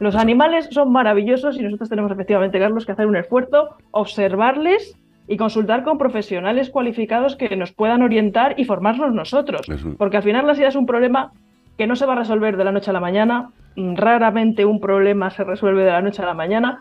Los 0.00 0.16
animales 0.16 0.68
son 0.70 0.92
maravillosos 0.92 1.56
y 1.56 1.62
nosotros 1.62 1.88
tenemos 1.88 2.10
efectivamente, 2.10 2.58
Carlos, 2.58 2.84
que 2.84 2.92
hacer 2.92 3.06
un 3.06 3.16
esfuerzo, 3.16 3.76
observarles 3.90 4.96
y 5.26 5.36
consultar 5.36 5.84
con 5.84 5.98
profesionales 5.98 6.70
cualificados 6.70 7.36
que 7.36 7.54
nos 7.56 7.72
puedan 7.72 8.02
orientar 8.02 8.54
y 8.58 8.64
formarnos 8.64 9.12
nosotros. 9.12 9.66
Porque 9.98 10.18
al 10.18 10.22
final 10.22 10.44
la 10.44 10.52
ansiedad 10.52 10.70
es 10.70 10.76
un 10.76 10.86
problema 10.86 11.32
que 11.76 11.86
no 11.86 11.96
se 11.96 12.06
va 12.06 12.12
a 12.12 12.16
resolver 12.16 12.56
de 12.56 12.64
la 12.64 12.72
noche 12.72 12.90
a 12.90 12.92
la 12.92 13.00
mañana, 13.00 13.50
raramente 13.76 14.64
un 14.64 14.80
problema 14.80 15.30
se 15.30 15.42
resuelve 15.42 15.82
de 15.82 15.90
la 15.90 16.00
noche 16.00 16.22
a 16.22 16.26
la 16.26 16.34
mañana. 16.34 16.78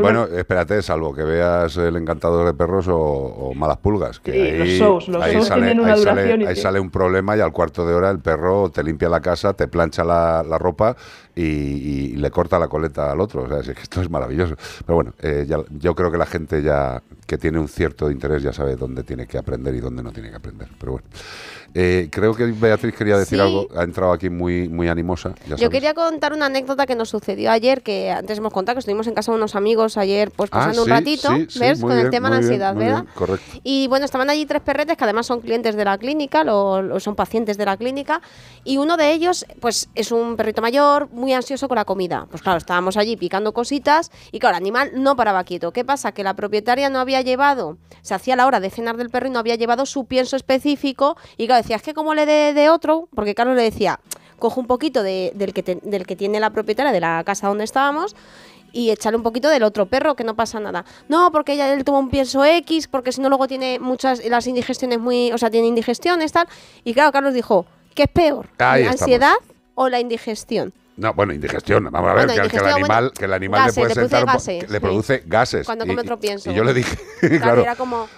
bueno, 0.00 0.24
espérate, 0.24 0.80
salvo 0.82 1.14
que 1.14 1.22
veas 1.22 1.76
El 1.76 1.96
Encantador 1.96 2.46
de 2.46 2.54
Perros 2.54 2.86
o, 2.88 3.52
Malas 3.54 3.78
Pulgas. 3.78 4.20
Que 4.20 4.32
ahí, 4.32 4.58
los 4.58 4.68
shows, 4.68 5.08
los 5.08 5.24
shows 5.26 5.46
sale, 5.46 5.66
tienen 5.66 5.80
una 5.84 5.94
duración. 5.94 6.46
Ahí, 6.46 6.56
sale, 6.56 6.80
un 6.80 6.90
problema 6.90 7.36
y 7.36 7.40
al 7.40 7.52
cuarto 7.52 7.86
de 7.86 7.94
hora 7.94 8.10
el 8.10 8.20
perro 8.20 8.70
te 8.70 8.82
limpia 8.82 9.08
la 9.08 9.20
casa, 9.20 9.52
te 9.52 9.68
plancha 9.68 10.04
la, 10.04 10.42
ropa 10.58 10.96
y, 11.36 12.16
le 12.16 12.30
corta 12.30 12.58
la 12.58 12.68
coleta 12.68 13.12
al 13.12 13.20
otro. 13.20 13.42
O 13.42 13.48
sea, 13.48 13.58
es 13.58 13.66
que 13.66 13.82
esto 13.82 14.00
es 14.00 14.10
maravilloso. 14.10 14.56
Pero 14.84 14.94
bueno, 14.94 15.12
eh, 15.20 15.46
yo 15.78 15.94
creo 15.94 16.10
que 16.10 16.18
la 16.18 16.26
gente 16.26 16.62
ya 16.62 17.02
que 17.26 17.36
tiene 17.36 17.58
un 17.58 17.68
cierto 17.68 18.10
interés 18.10 18.42
ya 18.42 18.52
sabe 18.52 18.76
dónde 18.76 19.02
tiene 19.02 19.26
que 19.26 19.36
aprender 19.36 19.74
y 19.74 19.80
dónde 19.80 20.02
no 20.02 20.12
tiene 20.12 20.30
que 20.30 20.36
aprender. 20.36 20.68
Pero 20.78 20.92
bueno. 20.92 21.06
Eh, 21.78 22.08
creo 22.10 22.34
que 22.34 22.46
Beatriz 22.46 22.94
quería 22.94 23.18
decir 23.18 23.38
algo, 23.38 23.68
ha 23.76 23.82
entrado 23.82 24.10
aquí 24.10 24.30
muy, 24.30 24.66
muy 24.66 24.88
animosa. 24.88 25.34
Yo 25.58 25.68
quería 25.68 25.92
contar 25.92 26.32
una 26.32 26.46
anécdota 26.46 26.86
que 26.86 26.94
nos 26.94 27.10
sucedió 27.10 27.50
ayer, 27.50 27.82
que 27.82 28.10
antes 28.10 28.38
hemos 28.38 28.50
contado 28.50 28.76
que 28.76 28.78
estuvimos 28.78 29.06
en 29.08 29.12
casa 29.12 29.30
de 29.30 29.36
unos 29.36 29.54
amigos 29.54 29.98
ayer, 29.98 30.30
pues 30.30 30.48
ah, 30.52 30.58
pasando 30.58 30.84
un 30.84 30.88
ratito, 30.88 31.28
¿ves? 31.60 31.82
Con 31.82 31.92
el 31.92 32.08
tema 32.08 32.30
de 32.30 32.36
ansiedad, 32.36 32.74
¿verdad? 32.74 33.04
correcto. 33.14 33.58
Y 33.62 33.88
bueno, 33.88 34.06
estaban 34.06 34.30
allí 34.30 34.46
tres 34.46 34.62
perretes 34.62 34.96
que 34.96 35.04
además 35.04 35.26
son 35.26 35.40
clientes 35.42 35.76
de 35.76 35.84
la 35.84 35.98
clínica, 35.98 36.44
o 36.48 36.98
son 36.98 37.14
pacientes 37.14 37.58
de 37.58 37.66
la 37.66 37.76
clínica, 37.76 38.22
y 38.64 38.78
uno 38.78 38.96
de 38.96 39.12
ellos, 39.12 39.44
pues 39.60 39.90
es 39.94 40.12
un 40.12 40.36
perrito 40.36 40.62
mayor, 40.62 41.10
muy 41.12 41.25
ansioso 41.32 41.68
con 41.68 41.76
la 41.76 41.84
comida. 41.84 42.26
Pues 42.30 42.42
claro, 42.42 42.58
estábamos 42.58 42.96
allí 42.96 43.16
picando 43.16 43.52
cositas 43.52 44.10
y 44.32 44.38
claro, 44.38 44.56
el 44.56 44.62
animal 44.62 44.90
no 44.94 45.16
paraba 45.16 45.44
quieto. 45.44 45.72
¿Qué 45.72 45.84
pasa? 45.84 46.12
Que 46.12 46.22
la 46.22 46.34
propietaria 46.34 46.90
no 46.90 46.98
había 46.98 47.20
llevado, 47.22 47.78
se 48.02 48.14
hacía 48.14 48.36
la 48.36 48.46
hora 48.46 48.60
de 48.60 48.70
cenar 48.70 48.96
del 48.96 49.10
perro 49.10 49.28
y 49.28 49.30
no 49.30 49.38
había 49.38 49.56
llevado 49.56 49.86
su 49.86 50.06
pienso 50.06 50.36
específico 50.36 51.16
y 51.36 51.46
claro, 51.46 51.62
decía, 51.62 51.76
es 51.76 51.82
que 51.82 51.94
como 51.94 52.14
le 52.14 52.26
dé 52.26 52.52
de, 52.52 52.70
otro, 52.70 53.08
porque 53.14 53.34
Carlos 53.34 53.56
le 53.56 53.62
decía, 53.62 54.00
coge 54.38 54.60
un 54.60 54.66
poquito 54.66 55.02
del, 55.02 55.52
que 55.52 55.80
del 55.82 56.06
que 56.06 56.16
tiene 56.16 56.40
la 56.40 56.50
propietaria 56.50 56.92
de 56.92 57.00
la 57.00 57.22
casa 57.24 57.48
donde 57.48 57.64
estábamos 57.64 58.14
y 58.72 58.90
echarle 58.90 59.16
un 59.16 59.22
poquito 59.22 59.48
del 59.48 59.62
otro 59.62 59.86
perro, 59.86 60.14
que 60.16 60.24
no 60.24 60.36
pasa 60.36 60.60
nada. 60.60 60.84
No, 61.08 61.32
porque 61.32 61.54
ella 61.54 61.72
él 61.72 61.82
toma 61.82 61.98
un 61.98 62.10
pienso 62.10 62.44
X, 62.44 62.88
porque 62.88 63.10
si 63.10 63.22
no 63.22 63.28
luego 63.30 63.48
tiene 63.48 63.78
muchas, 63.78 64.22
las 64.26 64.46
indigestiones 64.46 64.98
muy, 64.98 65.32
o 65.32 65.38
sea, 65.38 65.50
tiene 65.50 65.66
indigestiones, 65.66 66.30
tal. 66.32 66.46
Y 66.84 66.92
claro, 66.92 67.10
Carlos 67.10 67.32
dijo, 67.32 67.64
¿qué 67.94 68.02
es 68.02 68.10
peor? 68.10 68.50
¿La 68.58 68.90
ansiedad 68.90 69.34
o 69.74 69.88
la 69.88 69.98
indigestión? 69.98 70.74
No, 70.96 71.12
bueno, 71.12 71.34
indigestión. 71.34 71.88
Vamos 71.90 72.10
a 72.10 72.14
ver, 72.14 72.26
que, 72.48 72.56
el 72.56 72.66
animal, 72.66 73.12
que 73.12 73.24
el 73.26 73.32
animal 73.34 73.66
le 73.66 73.72
puede 73.72 73.94
sentar 73.94 74.24
gases, 74.24 74.70
le 74.70 74.80
produce 74.80 75.22
gases. 75.26 75.66
Cuando 75.66 75.86
come 75.86 76.00
otro 76.00 76.18
pienso. 76.18 76.50
Y 76.50 76.54
yo 76.54 76.64
le 76.64 76.72
dije, 76.72 76.96
claro, 77.40 77.64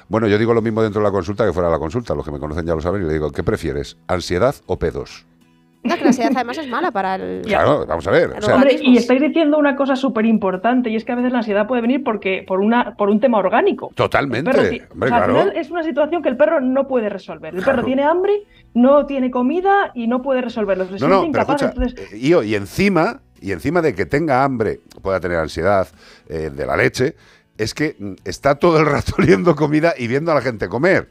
bueno, 0.09 0.29
yo 0.29 0.39
digo 0.39 0.55
lo 0.55 0.63
mismo 0.63 0.83
dentro 0.83 1.01
de 1.01 1.07
la 1.07 1.13
consulta 1.13 1.45
que 1.45 1.53
fuera 1.53 1.69
de 1.69 1.75
la 1.75 1.79
consulta. 1.79 2.15
Los 2.15 2.25
que 2.25 2.31
me 2.31 2.39
conocen 2.39 2.65
ya 2.65 2.75
lo 2.75 2.81
saben 2.81 3.03
y 3.03 3.07
le 3.07 3.13
digo, 3.13 3.33
¿qué 3.33 3.43
prefieres? 3.43 3.97
¿Ansiedad 4.07 4.55
o 4.67 4.79
pedos? 4.79 5.27
La 5.85 5.95
ansiedad 5.95 6.33
además 6.35 6.59
es 6.59 6.69
mala 6.69 6.91
para 6.91 7.15
el. 7.15 7.43
Claro, 7.43 7.87
vamos 7.87 8.07
a 8.07 8.11
ver. 8.11 8.31
y 8.81 8.97
estáis 8.97 9.21
diciendo 9.21 9.59
una 9.59 9.77
cosa 9.77 9.97
súper 9.97 10.27
importante, 10.27 10.91
y 10.91 10.97
es 10.97 11.05
que 11.05 11.13
a 11.13 11.15
veces 11.15 11.33
la 11.33 11.39
ansiedad 11.39 11.67
puede 11.67 11.83
venir 11.83 12.03
porque 12.03 12.45
por 12.47 12.61
una 12.61 12.95
por 12.97 13.09
un 13.09 13.21
tema 13.21 13.39
orgánico. 13.39 13.91
Totalmente. 13.95 14.87
es 15.55 15.71
una 15.71 15.83
situación 15.83 16.23
que 16.23 16.29
el 16.29 16.37
perro 16.37 16.61
no 16.61 16.89
puede 16.89 17.09
resolver. 17.09 17.55
El 17.55 17.63
perro 17.63 17.85
tiene 17.85 18.03
hambre, 18.03 18.45
no 18.75 19.07
tiene 19.07 19.31
comida 19.31 19.93
y 19.95 20.09
no 20.09 20.23
puede 20.23 20.43
resolverlo. 20.43 20.87
no, 21.01 21.09
no, 21.09 21.25
eh, 21.25 22.05
y, 22.13 22.55
encima, 22.55 23.21
y 23.41 23.53
encima 23.53 23.81
de 23.81 23.95
que 23.95 24.07
tenga 24.07 24.45
hambre, 24.45 24.81
pueda 25.03 25.21
tener 25.21 25.39
ansiedad 25.39 25.89
eh, 26.29 26.51
de 26.55 26.67
la 26.67 26.77
leche, 26.77 27.15
es 27.57 27.75
que 27.75 27.97
mm, 27.99 28.13
está 28.25 28.57
todo 28.57 28.81
el 28.81 28.87
rato 28.87 29.13
oliendo 29.19 29.55
comida 29.55 29.95
y 29.97 30.09
viendo 30.09 30.33
a 30.33 30.35
la 30.35 30.41
gente 30.41 30.69
comer 30.69 31.09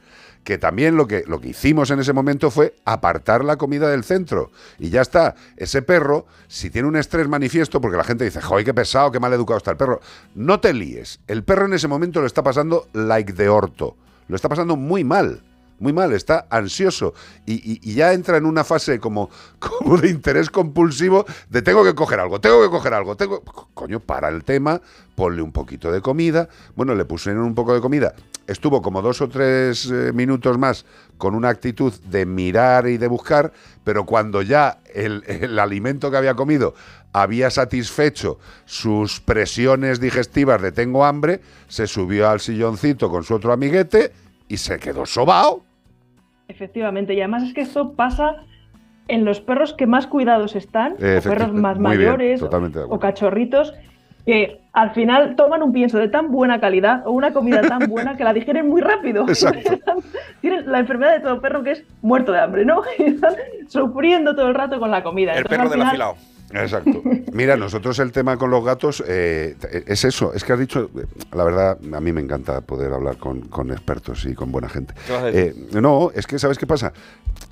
que 0.48 0.58
también 0.58 0.96
lo 0.96 1.10
que, 1.10 1.26
lo 1.28 1.42
que 1.42 1.50
hicimos 1.50 1.92
en 1.92 2.00
ese 2.00 2.14
momento 2.14 2.50
fue 2.50 2.74
apartar 2.86 3.44
la 3.44 3.58
comida 3.58 3.90
del 3.90 4.06
centro. 4.06 4.50
Y 4.80 4.90
ya 4.90 5.02
está. 5.02 5.36
Ese 5.58 5.82
perro, 5.82 6.26
si 6.48 6.70
tiene 6.70 6.88
un 6.88 6.96
estrés 6.96 7.28
manifiesto, 7.28 7.82
porque 7.82 7.98
la 7.98 8.06
gente 8.06 8.24
dice, 8.24 8.40
joder, 8.40 8.64
qué 8.64 8.74
pesado, 8.74 9.12
qué 9.12 9.20
mal 9.20 9.34
educado 9.34 9.58
está 9.58 9.72
el 9.72 9.78
perro, 9.78 10.00
no 10.36 10.62
te 10.62 10.72
líes. 10.72 11.20
El 11.28 11.44
perro 11.44 11.66
en 11.66 11.74
ese 11.74 11.90
momento 11.90 12.22
lo 12.22 12.28
está 12.28 12.44
pasando 12.44 12.88
like 12.94 13.34
de 13.34 13.50
orto. 13.50 13.98
lo 14.30 14.38
está 14.38 14.48
pasando 14.48 14.78
muy 14.78 15.04
mal. 15.04 15.44
Muy 15.80 15.92
mal, 15.92 16.14
está 16.14 16.48
ansioso 16.50 17.14
y, 17.46 17.94
ya 17.94 18.14
entra 18.14 18.38
en 18.38 18.48
una 18.48 18.64
fase 18.64 19.00
como, 19.00 19.30
como 19.60 19.98
de 19.98 20.10
interés 20.10 20.50
compulsivo 20.50 21.26
de 21.50 21.62
tengo 21.62 21.84
que 21.84 21.94
coger 21.94 22.20
algo, 22.20 22.42
tengo 22.42 22.64
que 22.64 22.70
coger 22.70 22.94
algo, 22.94 23.16
tengo... 23.16 23.44
Coño, 23.76 24.00
para 24.00 24.30
el 24.30 24.44
tema, 24.44 24.82
ponle 25.14 25.42
un 25.42 25.52
poquito 25.52 25.92
de 25.92 26.02
comida. 26.02 26.50
Bueno, 26.76 26.96
le 26.96 27.06
pusieron 27.06 27.44
un 27.44 27.54
poco 27.54 27.76
de 27.76 27.82
comida. 27.82 28.16
Estuvo 28.48 28.82
como 28.82 29.02
dos 29.02 29.22
o 29.22 29.28
tres 29.28 29.92
eh, 29.92 30.12
minutos 30.14 30.58
más 30.58 30.86
con 31.18 31.36
una 31.36 31.50
actitud 31.50 31.94
de 32.06 32.26
mirar 32.26 32.88
y 32.88 32.98
de 32.98 33.08
buscar, 33.08 33.52
pero 33.84 34.06
cuando 34.06 34.42
ya 34.42 34.80
el, 34.94 35.24
el 35.28 35.60
alimento 35.60 36.10
que 36.10 36.18
había 36.18 36.34
comido 36.34 36.74
había 37.14 37.50
satisfecho 37.50 38.40
sus 38.66 39.20
presiones 39.20 40.00
digestivas 40.00 40.62
de 40.62 40.72
tengo 40.72 41.06
hambre, 41.06 41.42
se 41.68 41.88
subió 41.88 42.30
al 42.30 42.40
silloncito 42.40 43.10
con 43.10 43.24
su 43.24 43.36
otro 43.36 43.52
amiguete 43.52 44.12
y 44.48 44.58
se 44.58 44.80
quedó 44.80 45.06
sobao. 45.06 45.64
Efectivamente, 46.48 47.14
y 47.14 47.20
además 47.20 47.44
es 47.44 47.54
que 47.54 47.62
esto 47.62 47.94
pasa 47.94 48.46
en 49.08 49.26
los 49.26 49.42
perros 49.42 49.74
que 49.74 49.88
más 49.88 50.08
cuidados 50.08 50.56
están, 50.56 50.94
o 50.94 50.98
perros 50.98 51.54
más 51.54 51.78
bien, 51.78 51.84
mayores, 51.84 52.42
de 52.42 52.86
o 52.88 53.00
cachorritos, 53.00 53.74
que 54.28 54.60
al 54.74 54.92
final 54.92 55.38
toman 55.38 55.64
un 55.64 55.72
pienso 55.72 55.98
de 55.98 56.10
tan 56.10 56.34
buena 56.34 56.60
calidad 56.60 57.02
o 57.08 57.12
una 57.12 57.32
comida 57.32 57.62
tan 57.62 57.80
buena 57.90 58.18
que 58.18 58.26
la 58.26 58.34
digieren 58.34 58.68
muy 58.68 58.82
rápido. 58.82 59.26
Tienen 60.42 60.70
la 60.70 60.80
enfermedad 60.80 61.14
de 61.14 61.22
todo 61.22 61.40
perro 61.40 61.64
que 61.64 61.72
es 61.72 61.84
muerto 62.02 62.34
de 62.34 62.42
hambre, 62.42 62.66
¿no? 62.66 62.82
Y 63.00 63.04
están 63.14 63.36
sufriendo 63.70 64.36
todo 64.36 64.50
el 64.50 64.54
rato 64.54 64.82
con 64.82 64.92
la 64.92 65.02
comida. 65.02 65.32
El 65.32 65.38
Entonces, 65.38 65.58
perro 65.58 65.70
del 65.70 65.82
afilado. 65.82 66.16
Exacto. 66.52 67.02
Mira, 67.34 67.58
nosotros 67.58 68.00
el 68.00 68.12
tema 68.12 68.38
con 68.38 68.50
los 68.50 68.64
gatos 68.64 69.04
eh, 69.08 69.56
es 69.86 70.06
eso. 70.06 70.34
Es 70.34 70.44
que 70.44 70.54
has 70.54 70.60
dicho, 70.60 70.90
la 71.34 71.44
verdad, 71.44 71.78
a 71.94 72.00
mí 72.00 72.12
me 72.14 72.22
encanta 72.22 72.62
poder 72.62 72.94
hablar 72.94 73.18
con, 73.18 73.42
con 73.42 73.70
expertos 73.72 74.26
y 74.26 74.34
con 74.34 74.52
buena 74.52 74.70
gente. 74.70 74.94
¿Qué 75.06 75.14
vas 75.14 75.24
a 75.24 75.26
decir? 75.26 75.56
Eh, 75.74 75.82
no, 75.82 76.10
es 76.16 76.26
que, 76.26 76.40
¿sabes 76.40 76.58
qué 76.58 76.66
pasa? 76.66 76.94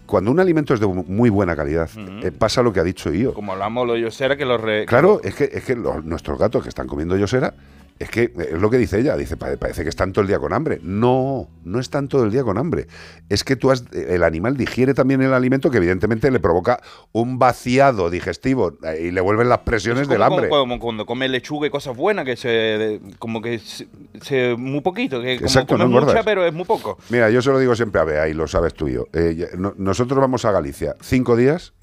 Cuando 0.06 0.32
un 0.32 0.40
alimento 0.40 0.74
es 0.74 0.80
de 0.80 0.88
muy 0.88 1.30
buena 1.30 1.56
calidad, 1.56 1.90
eh, 2.24 2.32
pasa 2.32 2.62
lo 2.64 2.72
que 2.72 2.80
ha 2.80 2.84
dicho 2.84 3.12
Io. 3.14 3.34
Como 3.34 3.52
hablamos 3.52 3.86
lo 3.86 3.98
yo 3.98 4.10
será 4.12 4.38
que 4.38 4.46
los 4.46 4.62
re- 4.62 4.86
Claro, 4.86 5.20
es 5.24 5.36
que, 5.36 5.50
es 5.52 5.64
que 5.66 5.76
los- 5.76 6.04
nuestros 6.06 6.40
gatos 6.40 6.64
que 6.64 6.70
están 6.70 6.88
comiendo 6.88 7.18
yosera, 7.18 7.54
es 7.98 8.10
que 8.10 8.24
eh, 8.24 8.50
es 8.54 8.62
lo 8.62 8.70
que 8.70 8.78
dice 8.78 9.00
ella, 9.00 9.16
dice, 9.16 9.38
"Pa- 9.38 9.56
parece 9.58 9.84
que 9.84 9.90
están 9.90 10.12
todo 10.12 10.22
el 10.22 10.28
día 10.28 10.40
con 10.40 10.52
hambre. 10.54 10.80
No, 10.84 11.48
no 11.64 11.80
están 11.80 12.08
todo 12.08 12.26
el 12.26 12.32
día 12.32 12.44
con 12.44 12.58
hambre. 12.58 12.88
Es 13.30 13.44
que 13.44 13.56
tú 13.56 13.72
has, 13.72 13.86
el 13.94 14.24
animal 14.24 14.58
digiere 14.58 14.94
también 14.94 15.22
el 15.22 15.34
alimento 15.34 15.72
que 15.72 15.78
evidentemente 15.78 16.30
le 16.30 16.40
provoca 16.40 16.82
un 17.14 17.40
vaciado 17.40 18.10
digestivo 18.10 18.74
eh, 18.84 19.06
y 19.08 19.12
le 19.12 19.22
vuelven 19.22 19.48
las 19.50 19.60
presiones 19.60 20.04
Es 20.04 20.08
del 20.10 20.24
hambre. 20.24 20.50
Como, 20.50 20.80
cuando 20.80 21.06
come 21.06 21.28
lechuga 21.30 21.68
y 21.68 21.70
cosas 21.70 21.96
buenas, 21.96 22.26
que 22.26 22.36
se. 22.36 23.00
como 23.20 23.42
que 23.42 23.60
se, 23.60 23.88
se- 24.22 24.56
muy 24.58 24.82
poquito. 24.82 25.22
Que 25.22 25.36
como 25.38 25.48
Exacto, 25.48 25.76
come 25.76 25.84
no 25.86 25.90
engordas. 25.90 26.14
mucha, 26.16 26.24
pero 26.24 26.46
es 26.46 26.54
muy 26.54 26.66
poco. 26.66 26.98
Mira, 27.10 27.30
yo 27.30 27.42
se 27.42 27.50
lo 27.52 27.60
digo 27.60 27.76
siempre 27.76 28.02
a 28.02 28.04
Bea 28.04 28.28
y 28.28 28.34
lo 28.34 28.48
sabes 28.48 28.74
tú 28.74 28.88
y 28.88 28.94
yo. 28.94 29.06
Eh, 29.14 29.50
no- 29.58 29.74
nosotros 29.78 30.20
vamos 30.20 30.44
a 30.46 30.52
Galicia 30.52 30.96
cinco 31.02 31.36
días, 31.38 31.74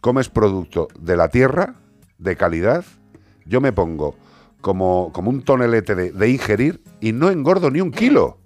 comes 0.00 0.30
producto 0.30 0.88
de 0.98 1.16
la 1.18 1.28
tierra, 1.28 1.74
de 2.18 2.36
calidad. 2.36 2.84
Yo 3.44 3.60
me 3.60 3.72
pongo 3.72 4.16
como, 4.60 5.12
como 5.12 5.30
un 5.30 5.42
tonelete 5.42 5.94
de, 5.94 6.12
de 6.12 6.28
ingerir 6.28 6.82
y 7.00 7.12
no 7.12 7.30
engordo 7.30 7.70
ni 7.70 7.80
un 7.80 7.90
kilo. 7.90 8.38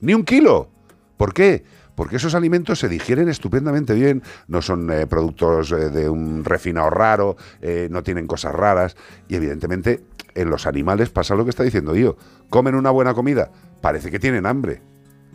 Ni 0.00 0.14
un 0.14 0.24
kilo. 0.24 0.68
¿Por 1.16 1.32
qué? 1.34 1.64
Porque 1.94 2.16
esos 2.16 2.34
alimentos 2.34 2.78
se 2.78 2.88
digieren 2.88 3.28
estupendamente 3.28 3.94
bien, 3.94 4.22
no 4.48 4.62
son 4.62 4.90
eh, 4.90 5.06
productos 5.06 5.72
eh, 5.72 5.90
de 5.90 6.08
un 6.08 6.44
refinado 6.44 6.90
raro, 6.90 7.36
eh, 7.60 7.88
no 7.90 8.02
tienen 8.02 8.26
cosas 8.26 8.54
raras 8.54 8.96
y 9.28 9.36
evidentemente 9.36 10.02
en 10.34 10.48
los 10.48 10.66
animales 10.66 11.10
pasa 11.10 11.34
lo 11.34 11.44
que 11.44 11.50
está 11.50 11.62
diciendo 11.62 11.94
yo. 11.94 12.16
Comen 12.48 12.74
una 12.74 12.90
buena 12.90 13.14
comida, 13.14 13.50
parece 13.80 14.10
que 14.10 14.18
tienen 14.18 14.46
hambre. 14.46 14.82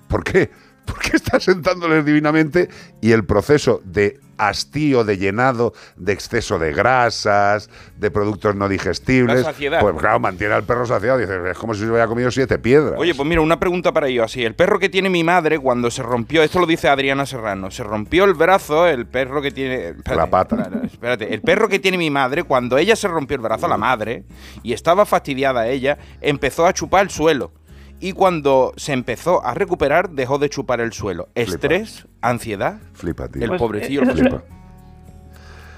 ¿Por 0.08 0.24
qué? 0.24 0.50
Porque 0.88 1.17
está 1.17 1.39
sentándoles 1.39 2.03
divinamente 2.06 2.70
y 3.01 3.12
el 3.12 3.25
proceso 3.25 3.82
de 3.84 4.20
hastío, 4.38 5.03
de 5.03 5.17
llenado, 5.17 5.74
de 5.96 6.13
exceso 6.13 6.60
de 6.60 6.72
grasas, 6.72 7.70
de 7.98 8.12
productos 8.12 8.56
no 8.56 8.70
digestibles, 8.70 9.38
La 9.39 9.44
saciedad. 9.46 9.79
pues 9.82 9.96
claro, 9.98 10.20
mantiene 10.20 10.53
al 10.53 10.63
perro 10.63 10.86
saciado. 10.86 11.17
Dices, 11.17 11.39
es 11.51 11.58
como 11.58 11.74
si 11.74 11.82
se 11.82 11.88
hubiera 11.89 12.08
comido 12.08 12.29
siete 12.32 12.60
piedras. 12.60 12.94
Oye, 12.98 13.15
pues 13.15 13.27
mira, 13.27 13.41
una 13.41 13.60
pregunta 13.60 13.91
para 13.91 14.08
ellos 14.08 14.25
así. 14.25 14.44
El 14.44 14.56
perro 14.56 14.79
que 14.79 14.89
tiene 14.89 15.10
mi 15.10 15.24
madre 15.24 15.60
cuando 15.60 15.89
se 15.91 16.03
rompió, 16.03 16.44
esto 16.44 16.60
lo 16.60 16.65
dice 16.67 16.88
Adriana 16.88 17.25
Serrano, 17.25 17.72
se 17.72 17.84
rompió 17.84 18.25
el 18.25 18.34
brazo, 18.36 18.88
el 18.88 19.08
perro 19.08 19.41
que 19.41 19.51
tiene... 19.51 19.88
espérate, 19.89 20.15
La 20.15 20.27
pata. 20.29 20.56
espérate, 20.62 20.86
Espérate, 20.86 21.34
el 21.34 21.41
perro 21.41 21.67
que 21.67 21.79
tiene 21.79 21.98
mi 21.98 22.10
madre, 22.10 22.44
cuando 22.44 22.77
ella 22.77 22.96
se 22.96 23.08
rompió 23.08 23.36
el 23.36 23.41
brazo, 23.41 23.67
la 23.67 23.77
madre, 23.77 24.24
y 24.63 24.74
estaba 24.74 25.06
fastidiada 25.06 25.67
ella, 25.67 25.98
empezó 26.22 26.65
a 26.65 26.74
chupar 26.74 27.03
el 27.03 27.10
suelo. 27.10 27.51
Y 28.00 28.12
cuando 28.13 28.74
se 28.77 28.94
empezó 28.94 29.44
a 29.46 29.54
recuperar, 29.54 30.10
dejó 30.12 30.38
de 30.38 30.50
chupar 30.50 30.82
el 30.82 30.94
suelo. 30.94 31.30
Estrés, 31.36 32.08
ansiedad, 32.22 32.77
Flipa, 32.94 33.27
tío. 33.27 33.42
el 33.44 33.50
Pues, 33.50 33.62
pobrecillo. 33.62 34.04
eh, 34.04 34.06
Flipa. 34.06 34.44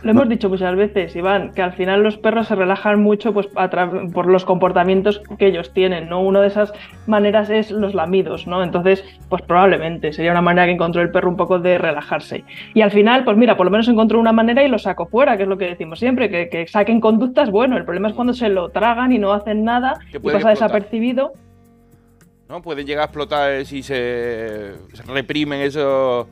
Lo 0.02 0.12
hemos 0.12 0.30
dicho 0.30 0.48
muchas 0.48 0.78
veces, 0.78 1.14
Iván, 1.18 1.52
que 1.54 1.62
al 1.62 1.74
final 1.74 2.02
los 2.04 2.16
perros 2.18 2.48
se 2.48 2.56
relajan 2.56 3.02
mucho 3.04 3.34
pues, 3.34 3.48
por 4.14 4.28
los 4.28 4.46
comportamientos 4.46 5.22
que 5.38 5.48
ellos 5.48 5.74
tienen, 5.74 6.08
¿no? 6.08 6.22
Una 6.22 6.40
de 6.40 6.48
esas 6.48 6.72
maneras 7.06 7.50
es 7.50 7.70
los 7.70 7.94
lamidos, 7.94 8.48
¿no? 8.48 8.64
Entonces, 8.64 9.04
pues 9.28 9.42
probablemente 9.42 10.14
sería 10.14 10.32
una 10.32 10.42
manera 10.42 10.68
que 10.68 10.72
encontró 10.72 11.02
el 11.02 11.12
perro 11.12 11.28
un 11.30 11.36
poco 11.36 11.60
de 11.60 11.78
relajarse. 11.78 12.46
Y 12.74 12.80
al 12.80 12.92
final, 12.92 13.26
pues 13.26 13.36
mira, 13.36 13.58
por 13.58 13.66
lo 13.66 13.72
menos 13.72 13.90
encontró 13.90 14.22
una 14.22 14.32
manera 14.32 14.64
y 14.64 14.70
lo 14.70 14.80
sacó 14.80 15.06
fuera, 15.06 15.36
que 15.36 15.44
es 15.44 15.50
lo 15.50 15.58
que 15.58 15.66
decimos 15.66 16.00
siempre, 16.00 16.30
que, 16.30 16.48
que 16.48 16.66
saquen 16.66 17.02
conductas, 17.02 17.52
bueno, 17.52 17.76
el 17.76 17.84
problema 17.84 18.08
es 18.08 18.14
cuando 18.14 18.32
se 18.34 18.48
lo 18.48 18.70
tragan 18.70 19.12
y 19.12 19.20
no 19.20 19.34
hacen 19.34 19.66
nada 19.66 19.96
Que 20.12 20.16
y 20.18 20.20
pasa 20.22 20.38
explotar. 20.38 20.52
desapercibido. 20.54 21.34
¿No? 22.50 22.62
Puede 22.62 22.84
llegar 22.84 23.04
a 23.04 23.06
explotar 23.06 23.64
si 23.66 23.84
se, 23.84 24.74
se 24.94 25.04
reprimen 25.08 25.62
eso, 25.62 26.28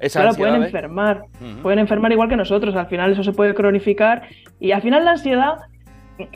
esas 0.00 0.22
Claro, 0.22 0.36
pueden 0.36 0.62
enfermar. 0.62 1.24
Pueden 1.62 1.78
enfermar 1.78 2.10
igual 2.12 2.28
que 2.28 2.36
nosotros. 2.36 2.74
Al 2.74 2.86
final 2.86 3.12
eso 3.12 3.22
se 3.22 3.32
puede 3.32 3.54
cronificar. 3.54 4.22
Y 4.58 4.72
al 4.72 4.80
final 4.82 5.04
la 5.04 5.12
ansiedad. 5.12 5.56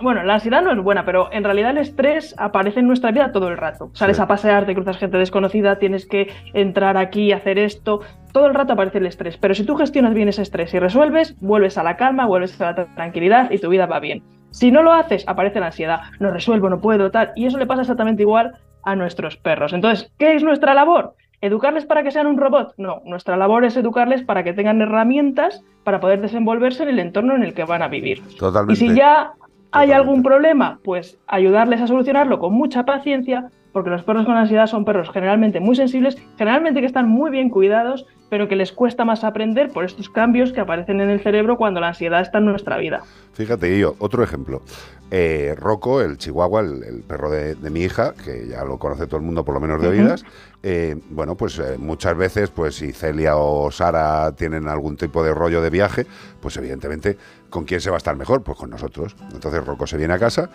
Bueno, 0.00 0.22
la 0.22 0.34
ansiedad 0.34 0.62
no 0.62 0.70
es 0.70 0.78
buena, 0.78 1.04
pero 1.04 1.32
en 1.32 1.42
realidad 1.42 1.70
el 1.72 1.78
estrés 1.78 2.36
aparece 2.38 2.78
en 2.80 2.86
nuestra 2.86 3.10
vida 3.10 3.32
todo 3.32 3.48
el 3.48 3.56
rato. 3.56 3.90
Sales 3.94 4.16
Sí. 4.18 4.22
a 4.22 4.26
pasear, 4.28 4.64
te 4.64 4.74
cruzas 4.74 4.96
gente 4.96 5.18
desconocida, 5.18 5.80
tienes 5.80 6.06
que 6.06 6.32
entrar 6.54 6.96
aquí, 6.96 7.32
hacer 7.32 7.58
esto. 7.58 8.00
Todo 8.32 8.46
el 8.46 8.54
rato 8.54 8.74
aparece 8.74 8.98
el 8.98 9.06
estrés. 9.06 9.38
Pero 9.38 9.54
si 9.54 9.64
tú 9.64 9.74
gestionas 9.74 10.14
bien 10.14 10.28
ese 10.28 10.42
estrés 10.42 10.72
y 10.72 10.78
resuelves, 10.78 11.34
vuelves 11.40 11.78
a 11.78 11.82
la 11.82 11.96
calma, 11.96 12.26
vuelves 12.26 12.60
a 12.60 12.66
la 12.70 12.76
tra- 12.76 12.94
tranquilidad 12.94 13.50
y 13.50 13.58
tu 13.58 13.70
vida 13.70 13.86
va 13.86 13.98
bien. 13.98 14.22
Si 14.52 14.70
no 14.70 14.84
lo 14.84 14.92
haces, 14.92 15.24
aparece 15.26 15.58
la 15.58 15.66
ansiedad. 15.66 16.00
No 16.20 16.30
resuelvo, 16.30 16.68
no 16.70 16.80
puedo, 16.80 17.10
tal. 17.10 17.32
Y 17.34 17.46
eso 17.46 17.58
le 17.58 17.66
pasa 17.66 17.80
exactamente 17.82 18.22
igual 18.22 18.52
a 18.82 18.96
nuestros 18.96 19.36
perros. 19.36 19.72
Entonces, 19.72 20.12
¿qué 20.18 20.34
es 20.34 20.42
nuestra 20.42 20.74
labor? 20.74 21.14
¿Educarles 21.40 21.86
para 21.86 22.02
que 22.02 22.12
sean 22.12 22.26
un 22.26 22.38
robot? 22.38 22.74
No, 22.76 23.02
nuestra 23.04 23.36
labor 23.36 23.64
es 23.64 23.76
educarles 23.76 24.22
para 24.22 24.44
que 24.44 24.52
tengan 24.52 24.80
herramientas 24.80 25.64
para 25.82 26.00
poder 26.00 26.20
desenvolverse 26.20 26.84
en 26.84 26.90
el 26.90 26.98
entorno 27.00 27.34
en 27.34 27.42
el 27.42 27.52
que 27.52 27.64
van 27.64 27.82
a 27.82 27.88
vivir. 27.88 28.22
Y 28.30 28.36
Totalmente. 28.36 28.78
si 28.78 28.94
ya 28.94 29.32
hay 29.72 29.88
Totalmente. 29.88 29.94
algún 29.94 30.22
problema, 30.22 30.78
pues 30.84 31.18
ayudarles 31.26 31.80
a 31.80 31.88
solucionarlo 31.88 32.38
con 32.38 32.52
mucha 32.52 32.84
paciencia, 32.84 33.48
porque 33.72 33.90
los 33.90 34.04
perros 34.04 34.26
con 34.26 34.36
ansiedad 34.36 34.66
son 34.66 34.84
perros 34.84 35.10
generalmente 35.10 35.58
muy 35.58 35.74
sensibles, 35.74 36.16
generalmente 36.38 36.80
que 36.80 36.86
están 36.86 37.08
muy 37.08 37.30
bien 37.30 37.50
cuidados, 37.50 38.06
pero 38.32 38.48
que 38.48 38.56
les 38.56 38.72
cuesta 38.72 39.04
más 39.04 39.24
aprender 39.24 39.68
por 39.68 39.84
estos 39.84 40.08
cambios 40.08 40.54
que 40.54 40.60
aparecen 40.62 41.02
en 41.02 41.10
el 41.10 41.20
cerebro 41.20 41.58
cuando 41.58 41.80
la 41.80 41.88
ansiedad 41.88 42.22
está 42.22 42.38
en 42.38 42.46
nuestra 42.46 42.78
vida. 42.78 43.02
Fíjate, 43.34 43.78
yo, 43.78 43.94
otro 43.98 44.24
ejemplo. 44.24 44.62
Eh, 45.10 45.54
Rocco, 45.54 46.00
el 46.00 46.16
chihuahua, 46.16 46.62
el, 46.62 46.82
el 46.82 47.02
perro 47.02 47.30
de, 47.30 47.56
de 47.56 47.68
mi 47.68 47.82
hija, 47.82 48.14
que 48.14 48.48
ya 48.48 48.64
lo 48.64 48.78
conoce 48.78 49.06
todo 49.06 49.18
el 49.18 49.22
mundo 49.26 49.44
por 49.44 49.52
lo 49.52 49.60
menos 49.60 49.82
de 49.82 49.88
oídas, 49.88 50.24
eh, 50.62 50.96
bueno, 51.10 51.34
pues 51.34 51.58
eh, 51.58 51.76
muchas 51.76 52.16
veces, 52.16 52.48
pues 52.48 52.76
si 52.76 52.92
Celia 52.92 53.36
o 53.36 53.70
Sara 53.70 54.32
tienen 54.32 54.66
algún 54.66 54.96
tipo 54.96 55.22
de 55.22 55.34
rollo 55.34 55.60
de 55.60 55.68
viaje, 55.68 56.06
pues 56.40 56.56
evidentemente, 56.56 57.18
¿con 57.50 57.64
quién 57.64 57.82
se 57.82 57.90
va 57.90 57.96
a 57.96 57.98
estar 57.98 58.16
mejor? 58.16 58.42
Pues 58.42 58.56
con 58.56 58.70
nosotros. 58.70 59.14
Entonces 59.34 59.62
Rocco 59.66 59.86
se 59.86 59.98
viene 59.98 60.14
a 60.14 60.18
casa 60.18 60.48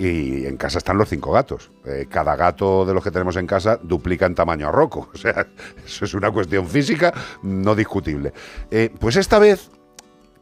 y 0.00 0.46
en 0.46 0.56
casa 0.56 0.78
están 0.78 0.96
los 0.96 1.10
cinco 1.10 1.30
gatos. 1.30 1.70
Eh, 1.84 2.06
cada 2.08 2.34
gato 2.34 2.86
de 2.86 2.94
los 2.94 3.04
que 3.04 3.10
tenemos 3.10 3.36
en 3.36 3.46
casa 3.46 3.78
duplica 3.82 4.24
en 4.24 4.34
tamaño 4.34 4.68
a 4.68 4.72
Rocco. 4.72 5.10
O 5.14 5.18
sea, 5.18 5.46
eso 5.84 6.06
es 6.06 6.14
una 6.14 6.30
cuestión 6.30 6.66
física 6.66 7.12
no 7.42 7.74
discutible. 7.74 8.32
Eh, 8.70 8.90
pues 8.98 9.16
esta 9.16 9.38
vez 9.38 9.70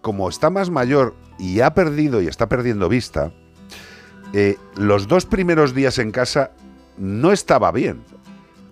como 0.01 0.29
está 0.29 0.49
más 0.49 0.71
mayor 0.71 1.17
y 1.41 1.59
ha 1.61 1.75
perdido 1.75 2.23
y 2.23 2.29
está 2.29 2.49
perdiendo 2.49 2.89
vista, 2.89 3.33
eh, 4.33 4.57
los 4.77 5.09
dos 5.09 5.27
primeros 5.27 5.75
días 5.75 5.99
en 5.99 6.13
casa 6.13 6.53
no 6.97 7.33
estaba 7.33 7.73
bien. 7.73 8.05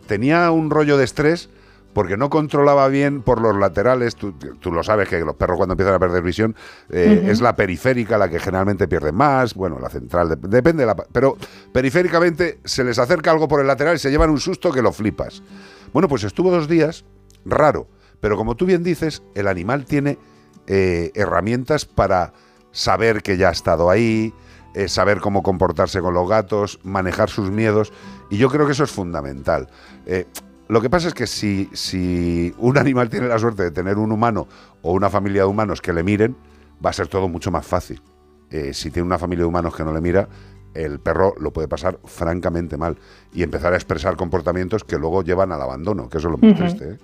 Tenía 0.07 0.53
un 0.53 0.71
rollo 0.71 0.97
de 0.97 1.05
estrés 1.05 1.51
porque 1.97 2.19
no 2.19 2.29
controlaba 2.29 2.89
bien 2.89 3.23
por 3.23 3.41
los 3.41 3.57
laterales. 3.57 4.17
Tú, 4.17 4.35
tú 4.35 4.71
lo 4.71 4.83
sabes 4.83 5.09
que 5.09 5.19
los 5.21 5.35
perros 5.35 5.57
cuando 5.57 5.73
empiezan 5.73 5.95
a 5.95 5.99
perder 5.99 6.23
visión 6.23 6.55
eh, 6.91 7.29
es 7.31 7.41
la 7.41 7.57
periférica 7.57 8.19
la 8.19 8.29
que 8.29 8.39
generalmente 8.39 8.87
pierde 8.87 9.13
más. 9.13 9.55
Bueno, 9.55 9.79
la 9.81 9.89
central, 9.89 10.29
dep- 10.29 10.47
depende 10.47 10.83
de 10.83 10.89
la... 10.89 10.95
Pero 10.95 11.39
periféricamente 11.73 12.61
se 12.67 12.85
les 12.85 12.99
acerca 12.99 13.31
algo 13.31 13.49
por 13.49 13.63
el 13.63 13.67
lateral 13.67 13.97
y 13.97 13.99
se 13.99 14.11
llevan 14.11 14.29
un 14.29 14.39
susto 14.39 14.71
que 14.73 14.83
lo 14.83 14.93
flipas. 14.93 15.43
Bueno, 15.95 16.07
pues 16.07 16.23
estuvo 16.25 16.51
dos 16.51 16.69
días, 16.69 17.07
raro. 17.47 17.89
Pero 18.21 18.37
como 18.37 18.57
tú 18.57 18.67
bien 18.67 18.83
dices, 18.83 19.23
el 19.35 19.49
animal 19.49 19.87
tiene 19.87 20.19
eh, 20.67 21.13
herramientas 21.15 21.87
para 21.87 22.35
saber 22.73 23.23
que 23.23 23.39
ya 23.39 23.49
ha 23.49 23.53
estado 23.53 23.89
ahí, 23.89 24.35
eh, 24.75 24.89
saber 24.89 25.21
cómo 25.21 25.43
comportarse 25.43 26.03
con 26.03 26.13
los 26.13 26.29
gatos, 26.29 26.79
manejar 26.83 27.31
sus 27.31 27.51
miedos, 27.51 27.91
y 28.29 28.37
yo 28.37 28.51
creo 28.51 28.67
que 28.67 28.73
eso 28.73 28.85
es 28.85 28.91
fundamental. 28.91 29.71
Eh, 30.05 30.27
Lo 30.69 30.81
que 30.81 30.91
pasa 30.91 31.09
es 31.09 31.15
que 31.15 31.27
si, 31.27 31.69
si 31.73 32.53
un 32.59 32.77
animal 32.79 33.09
tiene 33.09 33.29
la 33.29 33.39
suerte 33.39 33.63
de 33.63 33.71
tener 33.71 33.99
un 33.99 34.11
humano 34.11 34.49
o 34.83 34.93
una 34.93 35.11
familia 35.11 35.43
de 35.43 35.49
humanos 35.49 35.81
que 35.81 35.93
le 35.93 36.03
miren, 36.03 36.37
va 36.85 36.91
a 36.91 36.93
ser 36.93 37.07
todo 37.07 37.29
mucho 37.29 37.51
más 37.51 37.67
fácil. 37.67 38.01
Eh, 38.51 38.73
si 38.73 38.91
tiene 38.91 39.07
una 39.07 39.19
familia 39.19 39.43
de 39.43 39.49
humanos 39.49 39.75
que 39.75 39.85
no 39.85 39.93
le 39.93 40.01
mira, 40.01 40.29
el 40.75 41.01
perro 41.01 41.35
lo 41.41 41.53
puede 41.53 41.69
pasar 41.69 41.99
francamente 42.05 42.77
mal 42.77 42.97
y 43.33 43.43
empezar 43.43 43.73
a 43.73 43.77
expresar 43.77 44.17
comportamientos 44.17 44.85
que 44.85 44.99
luego 44.99 45.23
llevan 45.23 45.53
al 45.53 45.63
abandono, 45.63 46.09
que 46.09 46.19
eso 46.19 46.29
es 46.29 46.33
lo 46.33 46.47
más 46.47 46.59
triste. 46.59 46.93
¿eh? 46.93 46.99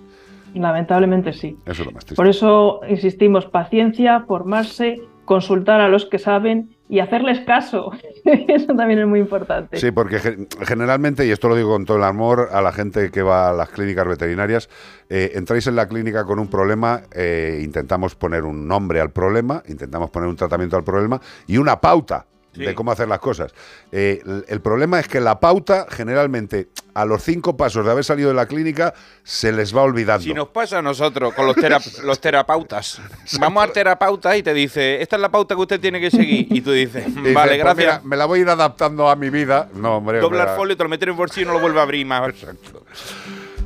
Lamentablemente 0.54 1.32
sí. 1.32 1.56
Eso 1.64 1.82
es 1.82 1.86
lo 1.86 1.92
más 1.92 2.04
triste. 2.04 2.16
Por 2.16 2.28
eso 2.28 2.80
insistimos, 2.88 3.46
paciencia, 3.46 4.20
formarse, 4.26 5.00
consultar 5.24 5.80
a 5.80 5.88
los 5.88 6.06
que 6.06 6.18
saben 6.18 6.76
y 6.88 6.98
hacerles 7.00 7.40
caso. 7.46 7.92
Eso 8.24 8.74
también 8.74 8.98
es 9.00 9.06
muy 9.06 9.20
importante. 9.20 9.78
Sí, 9.78 9.90
porque 9.90 10.18
ge- 10.18 10.46
generalmente, 10.66 11.26
y 11.26 11.30
esto 11.30 11.48
lo 11.48 11.56
digo 11.56 11.70
con 11.70 11.84
todo 11.84 11.96
el 11.96 12.04
amor 12.04 12.48
a 12.52 12.60
la 12.60 12.72
gente 12.72 13.10
que 13.10 13.22
va 13.22 13.50
a 13.50 13.52
las 13.52 13.70
clínicas 13.70 14.06
veterinarias, 14.06 14.68
eh, 15.08 15.32
entráis 15.34 15.66
en 15.66 15.76
la 15.76 15.88
clínica 15.88 16.24
con 16.24 16.38
un 16.38 16.48
problema, 16.48 17.02
eh, 17.14 17.60
intentamos 17.64 18.14
poner 18.14 18.44
un 18.44 18.66
nombre 18.68 19.00
al 19.00 19.10
problema, 19.10 19.62
intentamos 19.68 20.10
poner 20.10 20.28
un 20.28 20.36
tratamiento 20.36 20.76
al 20.76 20.84
problema 20.84 21.20
y 21.46 21.56
una 21.56 21.80
pauta 21.80 22.26
Sí. 22.54 22.64
de 22.64 22.74
cómo 22.74 22.92
hacer 22.92 23.08
las 23.08 23.18
cosas. 23.18 23.52
Eh, 23.90 24.20
el, 24.26 24.44
el 24.46 24.60
problema 24.60 25.00
es 25.00 25.08
que 25.08 25.20
la 25.20 25.40
pauta, 25.40 25.86
generalmente, 25.88 26.68
a 26.94 27.06
los 27.06 27.22
cinco 27.22 27.56
pasos 27.56 27.84
de 27.84 27.90
haber 27.90 28.04
salido 28.04 28.28
de 28.28 28.34
la 28.34 28.44
clínica, 28.46 28.92
se 29.22 29.52
les 29.52 29.74
va 29.74 29.80
olvidando. 29.82 30.22
Si 30.22 30.34
nos 30.34 30.48
pasa 30.48 30.78
a 30.78 30.82
nosotros 30.82 31.32
con 31.32 31.46
los, 31.46 31.56
tera- 31.56 31.80
los 32.04 32.20
terapeutas, 32.20 33.00
vamos 33.40 33.62
al 33.62 33.72
terapeuta 33.72 34.36
y 34.36 34.42
te 34.42 34.52
dice, 34.52 35.00
esta 35.00 35.16
es 35.16 35.22
la 35.22 35.30
pauta 35.30 35.54
que 35.54 35.60
usted 35.62 35.80
tiene 35.80 35.98
que 35.98 36.10
seguir. 36.10 36.46
Y 36.50 36.60
tú 36.60 36.72
dices, 36.72 37.06
Y 37.24 37.32
vale, 37.32 37.52
"Pues 37.52 37.58
gracias. 37.58 37.76
mira, 37.76 38.00
me 38.04 38.16
la 38.16 38.26
voy 38.26 38.40
a 38.40 38.42
ir 38.42 38.48
adaptando 38.50 39.08
a 39.08 39.16
mi 39.16 39.30
vida. 39.30 39.70
No, 39.74 39.96
hombre. 39.96 40.18
Dobla 40.20 40.42
el 40.42 40.48
hombre, 40.48 40.56
folio, 40.56 40.76
te 40.76 40.82
lo 40.82 40.88
metes 40.90 41.04
en 41.04 41.08
el 41.10 41.16
bolsillo 41.16 41.44
y 41.44 41.46
no 41.46 41.52
lo 41.54 41.60
vuelve 41.60 41.80
a 41.80 41.82
abrir 41.84 42.04
más. 42.04 42.28
Exacto. 42.28 42.84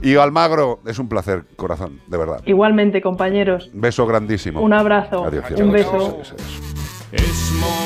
Y 0.03 0.15
Almagro, 0.15 0.79
es 0.87 0.99
un 1.01 1.09
placer, 1.09 1.43
corazón, 1.57 2.01
de 2.07 2.19
verdad. 2.19 2.41
Igualmente, 2.45 3.03
compañeros, 3.03 3.71
Beso 3.73 4.07
grandísimo. 4.07 4.61
un 4.61 4.73
abrazo, 4.75 5.25
Adiós. 5.25 5.45
un 5.51 5.55
Adiós. 5.57 5.73
beso. 5.73 5.97
Adiós, 5.97 6.35
adiós. 6.35 7.86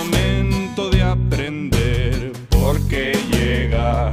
De 0.77 1.03
aprender 1.03 2.33
porque 2.49 3.13
llega 3.31 4.11